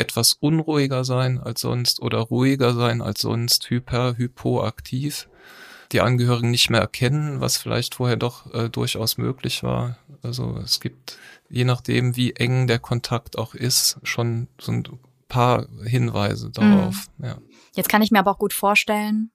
etwas 0.00 0.34
unruhiger 0.40 1.04
sein 1.04 1.38
als 1.38 1.60
sonst 1.60 2.00
oder 2.00 2.18
ruhiger 2.18 2.74
sein 2.74 3.02
als 3.02 3.20
sonst, 3.20 3.68
hyper, 3.70 4.16
hypoaktiv. 4.16 5.28
Die 5.92 6.00
Angehörigen 6.00 6.50
nicht 6.50 6.70
mehr 6.70 6.80
erkennen, 6.80 7.40
was 7.40 7.56
vielleicht 7.56 7.96
vorher 7.96 8.16
doch 8.16 8.52
äh, 8.54 8.68
durchaus 8.68 9.18
möglich 9.18 9.62
war. 9.62 9.98
Also 10.22 10.56
es 10.58 10.80
gibt, 10.80 11.18
je 11.48 11.64
nachdem, 11.64 12.16
wie 12.16 12.32
eng 12.32 12.66
der 12.66 12.78
Kontakt 12.78 13.36
auch 13.36 13.54
ist, 13.54 13.98
schon 14.04 14.46
so 14.60 14.72
ein 14.72 14.84
paar 15.28 15.66
Hinweise 15.84 16.50
darauf. 16.50 17.06
Ja. 17.18 17.38
Jetzt 17.74 17.88
kann 17.88 18.02
ich 18.02 18.10
mir 18.10 18.20
aber 18.20 18.32
auch 18.32 18.38
gut 18.38 18.52
vorstellen, 18.52 19.32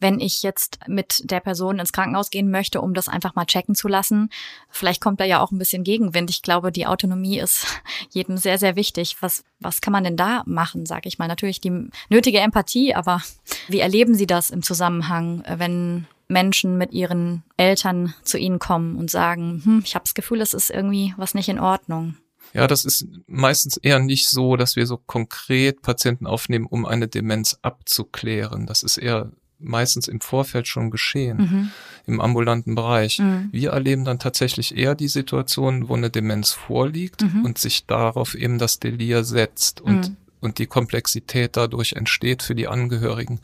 wenn 0.00 0.18
ich 0.18 0.42
jetzt 0.42 0.80
mit 0.88 1.30
der 1.30 1.40
Person 1.40 1.78
ins 1.78 1.92
Krankenhaus 1.92 2.30
gehen 2.30 2.50
möchte, 2.50 2.80
um 2.80 2.94
das 2.94 3.08
einfach 3.08 3.34
mal 3.34 3.44
checken 3.44 3.74
zu 3.74 3.86
lassen. 3.86 4.30
Vielleicht 4.70 5.00
kommt 5.00 5.20
da 5.20 5.24
ja 5.24 5.40
auch 5.40 5.52
ein 5.52 5.58
bisschen 5.58 5.84
Gegenwind. 5.84 6.30
Ich 6.30 6.42
glaube, 6.42 6.72
die 6.72 6.86
Autonomie 6.86 7.38
ist 7.38 7.66
jedem 8.10 8.36
sehr, 8.36 8.58
sehr 8.58 8.76
wichtig. 8.76 9.16
Was, 9.20 9.44
was 9.60 9.80
kann 9.80 9.92
man 9.92 10.04
denn 10.04 10.16
da 10.16 10.42
machen, 10.46 10.86
sage 10.86 11.08
ich 11.08 11.18
mal? 11.18 11.28
Natürlich 11.28 11.60
die 11.60 11.88
nötige 12.08 12.40
Empathie, 12.40 12.94
aber 12.94 13.22
wie 13.68 13.80
erleben 13.80 14.14
Sie 14.14 14.26
das 14.26 14.50
im 14.50 14.62
Zusammenhang, 14.62 15.44
wenn 15.46 16.06
Menschen 16.28 16.78
mit 16.78 16.92
ihren 16.92 17.42
Eltern 17.56 18.14
zu 18.22 18.38
Ihnen 18.38 18.58
kommen 18.58 18.96
und 18.96 19.10
sagen, 19.10 19.60
hm, 19.64 19.82
ich 19.84 19.94
habe 19.94 20.04
das 20.04 20.14
Gefühl, 20.14 20.40
es 20.40 20.54
ist 20.54 20.70
irgendwie 20.70 21.14
was 21.16 21.34
nicht 21.34 21.48
in 21.48 21.58
Ordnung. 21.58 22.16
Ja, 22.52 22.66
das 22.66 22.84
ist 22.84 23.06
meistens 23.26 23.76
eher 23.76 24.00
nicht 24.00 24.28
so, 24.28 24.56
dass 24.56 24.74
wir 24.74 24.86
so 24.86 24.96
konkret 24.96 25.82
Patienten 25.82 26.26
aufnehmen, 26.26 26.66
um 26.66 26.84
eine 26.84 27.06
Demenz 27.06 27.58
abzuklären. 27.62 28.66
Das 28.66 28.82
ist 28.82 28.96
eher 28.96 29.30
meistens 29.60 30.08
im 30.08 30.20
Vorfeld 30.20 30.66
schon 30.68 30.90
geschehen, 30.90 31.36
Mhm. 31.38 31.70
im 32.06 32.20
ambulanten 32.20 32.74
Bereich. 32.74 33.18
Mhm. 33.18 33.48
Wir 33.52 33.70
erleben 33.70 34.04
dann 34.04 34.18
tatsächlich 34.18 34.76
eher 34.76 34.94
die 34.94 35.08
Situation, 35.08 35.88
wo 35.88 35.94
eine 35.94 36.10
Demenz 36.10 36.52
vorliegt 36.52 37.22
Mhm. 37.22 37.44
und 37.44 37.58
sich 37.58 37.86
darauf 37.86 38.34
eben 38.34 38.58
das 38.58 38.78
Delir 38.78 39.24
setzt 39.24 39.80
und, 39.80 40.10
Mhm. 40.10 40.16
und 40.40 40.58
die 40.58 40.66
Komplexität 40.66 41.56
dadurch 41.56 41.92
entsteht 41.92 42.42
für 42.42 42.54
die 42.54 42.68
Angehörigen 42.68 43.40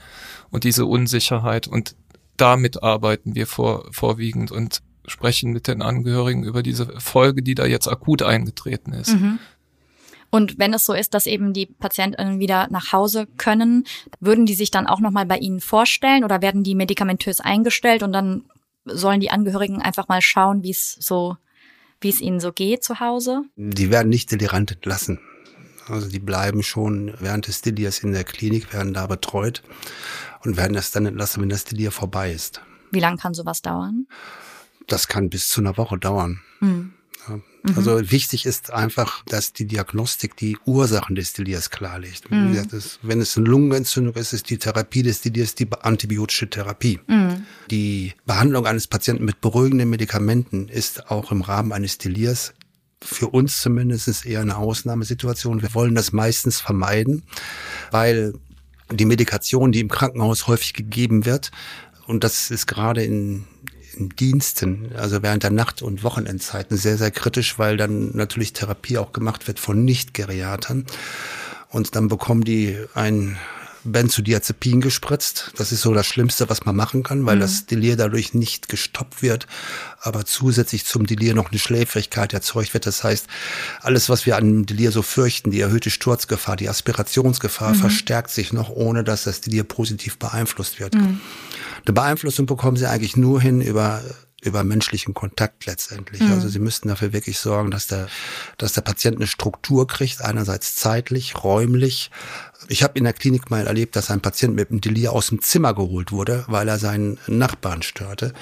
und 0.51 0.65
diese 0.65 0.87
Unsicherheit 0.87 1.69
und 1.69 1.95
damit 2.37 2.83
arbeiten 2.83 3.35
wir 3.35 3.47
vor, 3.47 3.87
vorwiegend 3.93 4.51
und 4.53 4.83
sprechen 5.07 5.53
mit 5.53 5.69
den 5.69 5.83
Angehörigen 5.83 6.43
über 6.43 6.63
diese 6.63 6.99
Folge, 7.01 7.43
die 7.43 7.55
da 7.55 7.65
jetzt 7.65 7.87
akut 7.87 8.23
eingetreten 8.23 8.93
ist. 8.93 9.17
Mhm. 10.37 10.43
Und 10.43 10.59
wenn 10.59 10.75
es 10.75 10.85
so 10.85 10.93
ist, 10.93 11.15
dass 11.15 11.27
eben 11.27 11.53
die 11.53 11.67
Patientinnen 11.67 12.39
wieder 12.39 12.69
nach 12.71 12.93
Hause 12.93 13.27
können, 13.37 13.85
würden 14.21 14.47
die 14.47 14.55
sich 14.55 14.71
dann 14.71 14.87
auch 14.87 15.01
nochmal 15.01 15.27
bei 15.27 15.39
Ihnen 15.39 15.61
vorstellen 15.61 16.25
oder 16.25 16.43
werden 16.43 16.63
die 16.63 16.75
medikamentös 16.75 17.41
eingestellt 17.41 18.03
und 18.03 18.13
dann 18.13 18.45
sollen 18.85 19.21
die 19.21 19.31
Angehörigen 19.31 19.83
einfach 19.83 20.09
mal 20.09 20.23
schauen, 20.23 20.63
wie 20.63 20.71
es 20.71 20.97
so, 21.01 21.37
wie 22.01 22.09
es 22.09 22.21
ihnen 22.21 22.39
so 22.39 22.53
geht 22.53 22.85
zu 22.85 23.01
Hause? 23.01 23.43
Die 23.57 23.91
werden 23.91 24.09
nicht 24.09 24.31
delirant 24.31 24.71
entlassen. 24.71 25.19
Also 25.89 26.09
die 26.09 26.21
bleiben 26.21 26.63
schon 26.63 27.15
während 27.19 27.49
des 27.49 27.63
Delirs 27.63 28.01
in 28.01 28.13
der 28.13 28.25
Klinik, 28.25 28.73
werden 28.73 28.95
da 28.95 29.07
betreut 29.07 29.63
und 30.45 30.57
werden 30.57 30.75
erst 30.75 30.95
dann 30.97 31.07
entlassen, 31.07 31.43
wenn 31.43 31.49
das 31.49 31.65
Delir 31.65 31.91
vorbei 31.91 32.33
ist. 32.33 32.61
Wie 32.91 33.01
lang 33.01 33.17
kann 33.17 33.35
sowas 33.35 33.63
dauern? 33.63 34.07
Das 34.87 35.09
kann 35.09 35.31
bis 35.31 35.49
zu 35.49 35.61
einer 35.61 35.77
Woche 35.77 35.99
dauern. 35.99 36.41
Hm. 36.61 36.86
Ja. 37.69 37.77
Also 37.77 38.11
wichtig 38.11 38.47
ist 38.47 38.73
einfach, 38.73 39.25
dass 39.25 39.53
die 39.53 39.67
Diagnostik 39.67 40.37
die 40.37 40.57
Ursachen 40.65 41.17
des 41.17 41.33
Delirs 41.33 41.71
klarlegt. 41.71 42.31
Mhm. 42.31 42.53
Gesagt, 42.53 42.73
das, 42.73 42.99
wenn 43.03 43.21
es 43.21 43.37
eine 43.37 43.47
Lungenentzündung 43.47 44.15
ist, 44.15 44.33
ist 44.33 44.51
die 44.51 44.59
Therapie 44.59 45.03
des 45.03 45.21
Delirs 45.21 45.55
die 45.55 45.69
antibiotische 45.83 46.49
Therapie. 46.49 47.01
Mhm. 47.07 47.47
Die 47.71 48.15
Behandlung 48.25 48.67
eines 48.67 48.87
Patienten 48.87 49.25
mit 49.25 49.41
beruhigenden 49.41 49.91
Medikamenten 49.91 50.69
ist 50.69 51.11
auch 51.11 51.33
im 51.33 51.43
Rahmen 51.43 51.73
eines 51.73 51.99
Delirs 51.99 52.55
für 53.03 53.29
uns 53.29 53.61
zumindest 53.61 54.27
eher 54.27 54.41
eine 54.41 54.57
Ausnahmesituation. 54.57 55.63
Wir 55.63 55.75
wollen 55.75 55.95
das 55.95 56.13
meistens 56.13 56.61
vermeiden, 56.61 57.25
weil 57.91 58.35
die 58.91 59.05
Medikation, 59.05 59.73
die 59.73 59.81
im 59.81 59.89
Krankenhaus 59.89 60.47
häufig 60.47 60.73
gegeben 60.75 61.27
wird, 61.27 61.51
und 62.07 62.23
das 62.23 62.51
ist 62.51 62.67
gerade 62.67 63.03
in, 63.03 63.45
in 63.97 64.11
Diensten, 64.11 64.93
also 64.97 65.23
während 65.23 65.43
der 65.43 65.51
Nacht- 65.51 65.83
und 65.83 66.03
Wochenendzeiten 66.03 66.77
sehr, 66.77 66.99
sehr 66.99 67.11
kritisch, 67.11 67.59
weil 67.59 67.77
dann 67.77 68.17
natürlich 68.17 68.53
Therapie 68.53 68.99
auch 68.99 69.13
gemacht 69.13 69.47
wird 69.49 69.59
von 69.59 69.85
Nicht-Geriatern. 69.85 70.87
Und 71.71 71.97
dann 71.97 72.09
bekommen 72.09 72.45
die 72.45 72.77
ein 72.95 73.37
Benzodiazepin 73.93 74.81
gespritzt. 74.81 75.53
Das 75.57 75.73
ist 75.73 75.83
so 75.83 75.95
das 75.95 76.07
Schlimmste, 76.07 76.49
was 76.49 76.65
man 76.65 76.77
machen 76.77 77.03
kann, 77.03 77.25
weil 77.25 77.37
mhm. 77.37 77.41
das 77.41 77.67
Delir 77.67 77.97
dadurch 77.97 78.35
nicht 78.35 78.69
gestoppt 78.69 79.23
wird, 79.23 79.47
aber 80.01 80.25
zusätzlich 80.25 80.85
zum 80.85 81.07
Delir 81.07 81.35
noch 81.35 81.51
eine 81.51 81.59
Schläfrigkeit 81.59 82.33
erzeugt 82.35 82.75
wird. 82.75 82.87
Das 82.87 83.05
heißt, 83.05 83.27
alles, 83.81 84.09
was 84.09 84.27
wir 84.27 84.37
an 84.37 84.67
Delir 84.67 84.93
so 84.93 85.03
fürchten, 85.03 85.51
die 85.51 85.61
erhöhte 85.61 85.91
Sturzgefahr, 85.91 86.57
die 86.57 86.69
Aspirationsgefahr, 86.69 87.75
mhm. 87.75 87.79
verstärkt 87.79 88.31
sich 88.31 88.53
noch, 88.53 88.71
ohne 88.71 89.05
dass 89.05 89.25
das 89.25 89.41
Delir 89.41 89.65
positiv 89.65 90.19
beeinflusst 90.19 90.81
wird. 90.81 90.95
Mhm. 90.95 91.21
Eine 91.87 91.95
Beeinflussung 91.95 92.47
bekommen 92.47 92.77
sie 92.77 92.87
eigentlich 92.87 93.17
nur 93.17 93.41
hin 93.41 93.61
über 93.61 94.03
über 94.43 94.65
menschlichen 94.65 95.15
Kontakt 95.15 95.67
letztendlich. 95.67 96.21
Mhm. 96.21 96.33
Also 96.33 96.49
sie 96.49 96.59
müssten 96.59 96.89
dafür 96.89 97.13
wirklich 97.13 97.39
sorgen, 97.39 97.71
dass 97.71 97.87
der, 97.87 98.09
dass 98.59 98.75
der 98.75 98.83
Patient 98.83 99.17
eine 99.17 99.27
Struktur 99.27 99.87
kriegt, 99.87 100.23
einerseits 100.23 100.77
zeitlich, 100.77 101.43
räumlich. 101.43 102.11
Ich 102.69 102.83
habe 102.83 102.99
in 102.99 103.05
der 103.05 103.13
Klinik 103.13 103.51
mal 103.51 103.67
erlebt, 103.67 103.97
dass 103.97 104.11
ein 104.11 104.21
Patient 104.21 104.55
mit 104.55 104.71
einem 104.71 104.81
Delir 104.81 105.13
aus 105.13 105.29
dem 105.29 105.41
Zimmer 105.41 105.75
geholt 105.75 106.13
wurde, 106.13 106.45
weil 106.49 106.69
er 106.69 106.79
seinen 106.79 107.19
Nachbarn 107.27 107.83
störte. 107.83 108.33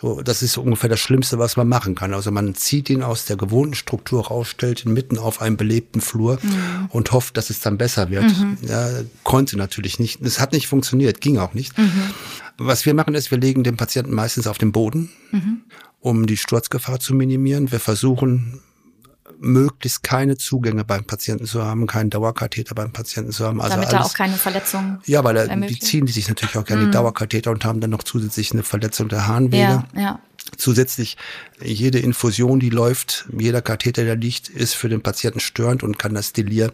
So, 0.00 0.20
das 0.20 0.42
ist 0.42 0.56
ungefähr 0.56 0.90
das 0.90 1.00
Schlimmste, 1.00 1.38
was 1.38 1.56
man 1.56 1.68
machen 1.68 1.94
kann. 1.94 2.12
Also 2.12 2.30
man 2.30 2.54
zieht 2.54 2.90
ihn 2.90 3.02
aus 3.02 3.24
der 3.24 3.36
gewohnten 3.36 3.74
Struktur 3.74 4.26
raus, 4.26 4.48
stellt 4.48 4.84
ihn 4.84 4.92
mitten 4.92 5.16
auf 5.16 5.40
einen 5.40 5.56
belebten 5.56 6.00
Flur 6.00 6.38
mhm. 6.42 6.86
und 6.90 7.12
hofft, 7.12 7.36
dass 7.36 7.50
es 7.50 7.60
dann 7.60 7.78
besser 7.78 8.10
wird. 8.10 8.24
Mhm. 8.24 8.58
Ja, 8.68 8.88
konnte 9.22 9.56
natürlich 9.56 9.98
nicht. 9.98 10.20
Es 10.22 10.40
hat 10.40 10.52
nicht 10.52 10.66
funktioniert, 10.66 11.20
ging 11.20 11.38
auch 11.38 11.54
nicht. 11.54 11.78
Mhm. 11.78 11.90
Was 12.58 12.84
wir 12.84 12.94
machen 12.94 13.14
ist, 13.14 13.30
wir 13.30 13.38
legen 13.38 13.64
den 13.64 13.76
Patienten 13.76 14.12
meistens 14.12 14.46
auf 14.46 14.58
den 14.58 14.72
Boden, 14.72 15.10
mhm. 15.30 15.62
um 16.00 16.26
die 16.26 16.36
Sturzgefahr 16.36 16.98
zu 16.98 17.14
minimieren. 17.14 17.70
Wir 17.70 17.80
versuchen 17.80 18.60
möglichst 19.42 20.04
keine 20.04 20.36
Zugänge 20.36 20.84
beim 20.84 21.04
Patienten 21.04 21.46
zu 21.46 21.64
haben, 21.64 21.86
keinen 21.88 22.10
Dauerkatheter 22.10 22.74
beim 22.76 22.92
Patienten 22.92 23.32
zu 23.32 23.44
haben. 23.44 23.60
Also 23.60 23.74
Damit 23.74 23.88
alles, 23.88 24.00
da 24.00 24.08
auch 24.08 24.14
keine 24.14 24.34
Verletzungen. 24.34 25.00
Ja, 25.04 25.24
weil 25.24 25.36
er, 25.36 25.56
die 25.56 25.78
ziehen 25.80 26.06
die 26.06 26.12
sich 26.12 26.28
natürlich 26.28 26.56
auch 26.56 26.64
gerne 26.64 26.82
mhm. 26.82 26.86
die 26.86 26.92
Dauerkatheter 26.92 27.50
und 27.50 27.64
haben 27.64 27.80
dann 27.80 27.90
noch 27.90 28.04
zusätzlich 28.04 28.52
eine 28.52 28.62
Verletzung 28.62 29.08
der 29.08 29.26
Harnwege. 29.26 29.62
Ja, 29.62 29.86
ja. 29.96 30.20
Zusätzlich 30.56 31.16
jede 31.60 31.98
Infusion, 31.98 32.60
die 32.60 32.70
läuft, 32.70 33.26
jeder 33.36 33.62
Katheter, 33.62 34.04
der 34.04 34.16
liegt, 34.16 34.48
ist 34.48 34.74
für 34.74 34.88
den 34.88 35.02
Patienten 35.02 35.40
störend 35.40 35.82
und 35.82 35.98
kann 35.98 36.14
das 36.14 36.32
Delir 36.32 36.72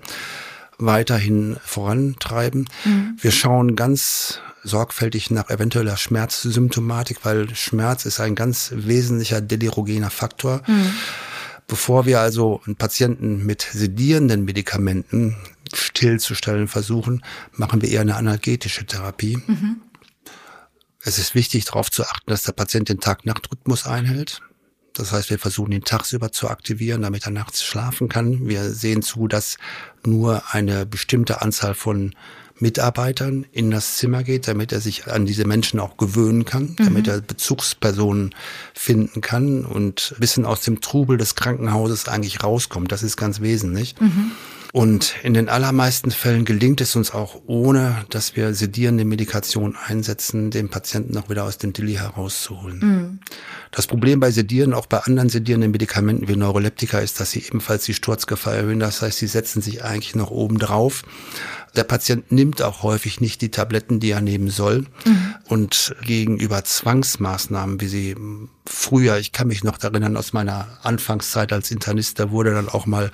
weiterhin 0.79 1.57
vorantreiben. 1.65 2.69
Mhm. 2.85 3.17
Wir 3.21 3.33
schauen 3.33 3.77
ganz 3.77 4.41
sorgfältig 4.63 5.31
nach 5.31 5.49
eventueller 5.49 5.97
Schmerzsymptomatik, 5.97 7.25
weil 7.25 7.55
Schmerz 7.55 8.05
ist 8.05 8.21
ein 8.21 8.35
ganz 8.35 8.73
wesentlicher 8.75 9.41
delirogener 9.41 10.11
Faktor. 10.11 10.63
Mhm. 10.67 10.93
Bevor 11.69 12.07
wir 12.07 12.21
also 12.21 12.63
einen 12.65 12.77
Patienten 12.77 13.45
mit 13.45 13.61
sedierenden 13.61 14.47
Medikamenten 14.47 15.37
stillzustellen 15.73 16.67
versuchen, 16.67 17.23
machen 17.53 17.83
wir 17.83 17.91
eher 17.91 18.01
eine 18.01 18.17
analgetische 18.17 18.87
Therapie. 18.87 19.37
Mhm. 19.47 19.83
Es 21.03 21.19
ist 21.19 21.35
wichtig 21.35 21.67
darauf 21.67 21.91
zu 21.91 22.05
achten, 22.05 22.31
dass 22.31 22.43
der 22.43 22.53
Patient 22.53 22.89
den 22.89 23.01
Tag-Nacht-Rhythmus 23.01 23.87
einhält. 23.87 24.41
Das 24.95 25.13
heißt, 25.13 25.29
wir 25.31 25.39
versuchen 25.39 25.73
ihn 25.73 25.85
tagsüber 25.85 26.33
zu 26.33 26.49
aktivieren, 26.49 27.03
damit 27.03 27.27
er 27.27 27.33
nachts 27.33 27.63
schlafen 27.63 28.09
kann. 28.09 28.49
Wir 28.49 28.71
sehen 28.71 29.03
zu, 29.03 29.29
dass 29.29 29.59
nur 30.05 30.43
eine 30.51 30.87
bestimmte 30.87 31.43
Anzahl 31.43 31.75
von 31.75 32.15
Mitarbeitern 32.61 33.47
in 33.53 33.71
das 33.71 33.97
Zimmer 33.97 34.23
geht, 34.23 34.49
damit 34.49 34.73
er 34.73 34.81
sich 34.81 35.07
an 35.07 35.27
diese 35.27 35.45
Menschen 35.45 35.81
auch 35.81 35.97
gewöhnen 35.97 36.45
kann, 36.45 36.75
mhm. 36.79 36.85
damit 36.85 37.09
er 37.09 37.21
Bezugspersonen 37.21 38.35
finden 38.75 39.21
kann 39.21 39.65
und 39.65 40.13
ein 40.17 40.21
bisschen 40.21 40.45
aus 40.45 40.63
dem 40.63 40.81
Trubel 40.81 41.19
des 41.19 41.35
Krankenhauses 41.35 42.09
eigentlich 42.09 42.43
rauskommt. 42.43 42.93
Das 42.93 43.03
ist 43.03 43.17
ganz 43.17 43.41
wesentlich. 43.41 43.95
Mhm. 44.01 44.33
Und 44.73 45.15
in 45.23 45.35
den 45.35 45.49
allermeisten 45.49 46.11
Fällen 46.11 46.45
gelingt 46.45 46.81
es 46.81 46.95
uns 46.95 47.13
auch, 47.13 47.41
ohne 47.47 48.05
dass 48.11 48.37
wir 48.37 48.55
sedierende 48.55 49.05
Medikation 49.05 49.77
einsetzen, 49.77 50.51
den 50.51 50.69
Patienten 50.69 51.15
noch 51.15 51.31
wieder 51.31 51.45
aus 51.45 51.59
dem 51.59 51.73
Delir 51.73 52.01
herauszuholen. 52.01 52.79
Mhm. 52.79 53.19
Das 53.71 53.87
Problem 53.87 54.21
bei 54.21 54.31
Sedieren, 54.31 54.75
auch 54.75 54.87
bei 54.87 54.99
anderen 54.99 55.31
sedierenden 55.31 55.71
Medikamenten 55.71 56.29
wie 56.29 56.37
Neuroleptika, 56.37 56.99
ist, 56.99 57.19
dass 57.21 57.31
sie 57.31 57.41
ebenfalls 57.41 57.85
die 57.85 57.95
Sturzgefahr 57.95 58.55
erhöhen. 58.55 58.81
Das 58.81 59.01
heißt, 59.01 59.19
sie 59.19 59.27
setzen 59.27 59.63
sich 59.63 59.85
eigentlich 59.85 60.15
noch 60.15 60.31
oben 60.31 60.59
drauf. 60.59 61.03
Der 61.77 61.85
Patient 61.85 62.31
nimmt 62.33 62.63
auch 62.63 62.83
häufig 62.83 63.21
nicht 63.21 63.41
die 63.41 63.51
Tabletten, 63.51 64.01
die 64.01 64.11
er 64.11 64.21
nehmen 64.21 64.51
soll. 64.51 64.87
Mhm. 65.05 65.35
Und 65.49 65.97
gegenüber 66.03 66.65
Zwangsmaßnahmen, 66.65 67.81
wie 67.81 67.89
sie 67.89 68.17
früher, 68.67 69.19
ich 69.19 69.33
kann 69.33 69.49
mich 69.49 69.65
noch 69.65 69.83
erinnern 69.83 70.17
aus 70.17 70.33
meiner 70.33 70.67
Anfangszeit 70.83 71.53
als 71.53 71.71
Internist, 71.71 72.19
da 72.19 72.31
wurde 72.31 72.53
dann 72.53 72.69
auch 72.69 72.87
mal, 72.87 73.11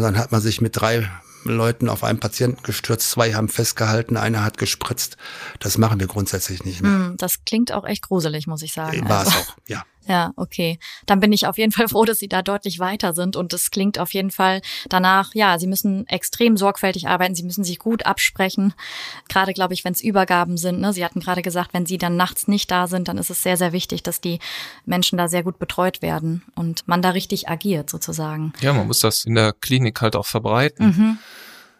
dann 0.00 0.16
hat 0.18 0.32
man 0.32 0.40
sich 0.40 0.60
mit 0.60 0.76
drei 0.80 1.08
Leuten 1.44 1.88
auf 1.88 2.04
einen 2.04 2.20
Patienten 2.20 2.62
gestürzt, 2.62 3.10
zwei 3.10 3.34
haben 3.34 3.48
festgehalten, 3.48 4.16
einer 4.16 4.44
hat 4.44 4.58
gespritzt. 4.58 5.16
Das 5.58 5.78
machen 5.78 6.00
wir 6.00 6.06
grundsätzlich 6.06 6.64
nicht 6.64 6.82
mehr. 6.82 6.92
Hm, 6.92 7.16
das 7.18 7.44
klingt 7.44 7.72
auch 7.72 7.84
echt 7.84 8.02
gruselig, 8.02 8.46
muss 8.46 8.62
ich 8.62 8.72
sagen. 8.72 9.08
War 9.08 9.20
also. 9.20 9.30
es 9.30 9.36
auch, 9.36 9.56
ja. 9.66 9.82
Ja, 10.06 10.32
okay. 10.36 10.78
Dann 11.06 11.20
bin 11.20 11.32
ich 11.32 11.46
auf 11.46 11.58
jeden 11.58 11.72
Fall 11.72 11.88
froh, 11.88 12.04
dass 12.04 12.18
Sie 12.18 12.28
da 12.28 12.42
deutlich 12.42 12.78
weiter 12.78 13.12
sind 13.12 13.36
und 13.36 13.52
es 13.52 13.70
klingt 13.70 13.98
auf 13.98 14.12
jeden 14.12 14.30
Fall 14.30 14.60
danach, 14.88 15.34
ja, 15.34 15.58
Sie 15.58 15.66
müssen 15.66 16.06
extrem 16.08 16.56
sorgfältig 16.56 17.08
arbeiten, 17.08 17.34
Sie 17.34 17.42
müssen 17.42 17.64
sich 17.64 17.78
gut 17.78 18.06
absprechen. 18.06 18.74
Gerade, 19.28 19.52
glaube 19.52 19.74
ich, 19.74 19.84
wenn 19.84 19.92
es 19.92 20.00
Übergaben 20.00 20.56
sind. 20.56 20.80
Ne? 20.80 20.92
Sie 20.92 21.04
hatten 21.04 21.20
gerade 21.20 21.42
gesagt, 21.42 21.74
wenn 21.74 21.86
Sie 21.86 21.98
dann 21.98 22.16
nachts 22.16 22.48
nicht 22.48 22.70
da 22.70 22.86
sind, 22.86 23.08
dann 23.08 23.18
ist 23.18 23.30
es 23.30 23.42
sehr, 23.42 23.56
sehr 23.56 23.72
wichtig, 23.72 24.02
dass 24.02 24.20
die 24.20 24.38
Menschen 24.84 25.18
da 25.18 25.28
sehr 25.28 25.42
gut 25.42 25.58
betreut 25.58 26.02
werden 26.02 26.42
und 26.54 26.86
man 26.86 27.02
da 27.02 27.10
richtig 27.10 27.48
agiert 27.48 27.90
sozusagen. 27.90 28.52
Ja, 28.60 28.72
man 28.72 28.86
muss 28.86 29.00
das 29.00 29.24
in 29.24 29.34
der 29.34 29.52
Klinik 29.52 30.00
halt 30.00 30.16
auch 30.16 30.26
verbreiten. 30.26 30.86
Mhm 30.86 31.18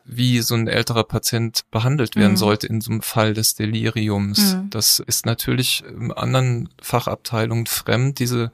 wie 0.05 0.41
so 0.41 0.55
ein 0.55 0.69
älterer 0.69 1.05
Patient 1.05 1.62
behandelt 1.71 2.17
werden 2.17 2.33
mhm. 2.33 2.37
sollte 2.37 2.67
in 2.67 2.81
so 2.81 2.91
einem 2.91 3.03
Fall 3.03 3.35
des 3.35 3.55
Deliriums. 3.55 4.55
Mhm. 4.55 4.71
Das 4.71 4.99
ist 4.99 5.27
natürlich 5.27 5.85
in 5.88 6.12
anderen 6.12 6.69
Fachabteilungen 6.81 7.67
fremd, 7.67 8.19
diese 8.19 8.51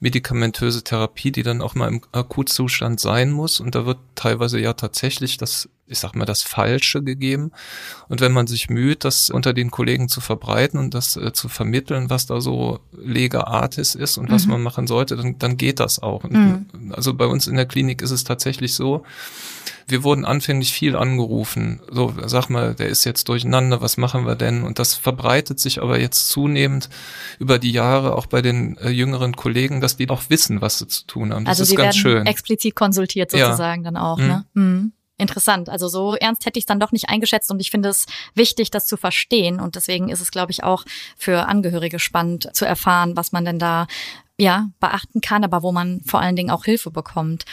medikamentöse 0.00 0.84
Therapie, 0.84 1.32
die 1.32 1.42
dann 1.42 1.62
auch 1.62 1.74
mal 1.74 1.88
im 1.88 2.02
Akutzustand 2.12 3.00
sein 3.00 3.30
muss. 3.30 3.60
Und 3.60 3.74
da 3.74 3.86
wird 3.86 3.98
teilweise 4.14 4.60
ja 4.60 4.74
tatsächlich 4.74 5.38
das, 5.38 5.68
ich 5.86 5.98
sag 5.98 6.14
mal, 6.14 6.24
das 6.24 6.42
Falsche 6.42 7.02
gegeben. 7.02 7.52
Und 8.08 8.20
wenn 8.20 8.32
man 8.32 8.46
sich 8.46 8.70
müht, 8.70 9.04
das 9.04 9.30
unter 9.30 9.52
den 9.52 9.70
Kollegen 9.70 10.08
zu 10.08 10.20
verbreiten 10.20 10.78
und 10.78 10.94
das 10.94 11.16
äh, 11.16 11.32
zu 11.32 11.48
vermitteln, 11.48 12.08
was 12.08 12.26
da 12.26 12.40
so 12.40 12.80
Lega 12.92 13.42
Artis 13.42 13.94
ist 13.94 14.16
und 14.16 14.28
mhm. 14.28 14.34
was 14.34 14.46
man 14.46 14.62
machen 14.62 14.86
sollte, 14.86 15.16
dann, 15.16 15.38
dann 15.38 15.56
geht 15.56 15.80
das 15.80 16.02
auch. 16.02 16.24
Mhm. 16.24 16.66
Also 16.94 17.14
bei 17.14 17.26
uns 17.26 17.46
in 17.46 17.56
der 17.56 17.66
Klinik 17.66 18.00
ist 18.00 18.12
es 18.12 18.24
tatsächlich 18.24 18.74
so, 18.74 19.04
wir 19.86 20.02
wurden 20.02 20.24
anfänglich 20.24 20.72
viel 20.72 20.96
angerufen. 20.96 21.80
So, 21.90 22.14
sag 22.24 22.48
mal, 22.48 22.74
der 22.74 22.88
ist 22.88 23.04
jetzt 23.04 23.28
durcheinander, 23.28 23.82
was 23.82 23.96
machen 23.96 24.26
wir 24.26 24.34
denn? 24.34 24.62
Und 24.62 24.78
das 24.78 24.94
verbreitet 24.94 25.60
sich 25.60 25.82
aber 25.82 26.00
jetzt 26.00 26.28
zunehmend 26.28 26.88
über 27.38 27.58
die 27.58 27.72
Jahre 27.72 28.16
auch 28.16 28.26
bei 28.26 28.40
den 28.40 28.78
äh, 28.78 28.88
jüngeren 28.88 29.36
Kollegen, 29.36 29.80
dass 29.82 29.96
die 29.96 30.08
auch 30.08 30.22
wissen, 30.28 30.62
was 30.62 30.78
sie 30.78 30.88
zu 30.88 31.06
tun 31.06 31.34
haben. 31.34 31.44
Das 31.44 31.60
also 31.60 31.64
ist 31.64 31.68
sie 31.70 31.76
ganz 31.76 31.96
werden 31.96 32.00
schön. 32.00 32.26
explizit 32.26 32.74
konsultiert 32.74 33.30
sozusagen 33.30 33.84
ja. 33.84 33.90
dann 33.90 34.02
auch, 34.02 34.18
mhm. 34.18 34.26
ne? 34.26 34.44
Mhm. 34.54 34.92
Interessant. 35.16 35.68
Also 35.68 35.86
so 35.86 36.16
ernst 36.16 36.44
hätte 36.44 36.58
ich 36.58 36.64
es 36.64 36.66
dann 36.66 36.80
doch 36.80 36.90
nicht 36.90 37.08
eingeschätzt 37.08 37.50
und 37.50 37.60
ich 37.60 37.70
finde 37.70 37.88
es 37.88 38.06
wichtig, 38.34 38.70
das 38.70 38.86
zu 38.86 38.96
verstehen. 38.96 39.60
Und 39.60 39.76
deswegen 39.76 40.08
ist 40.08 40.20
es, 40.20 40.32
glaube 40.32 40.50
ich, 40.50 40.64
auch 40.64 40.84
für 41.16 41.46
Angehörige 41.46 42.00
spannend 42.00 42.48
zu 42.52 42.64
erfahren, 42.64 43.16
was 43.16 43.30
man 43.30 43.44
denn 43.44 43.60
da 43.60 43.86
ja 44.36 44.68
beachten 44.80 45.20
kann, 45.20 45.44
aber 45.44 45.62
wo 45.62 45.70
man 45.70 46.00
vor 46.04 46.20
allen 46.20 46.34
Dingen 46.34 46.50
auch 46.50 46.64
Hilfe 46.64 46.90
bekommt. 46.90 47.44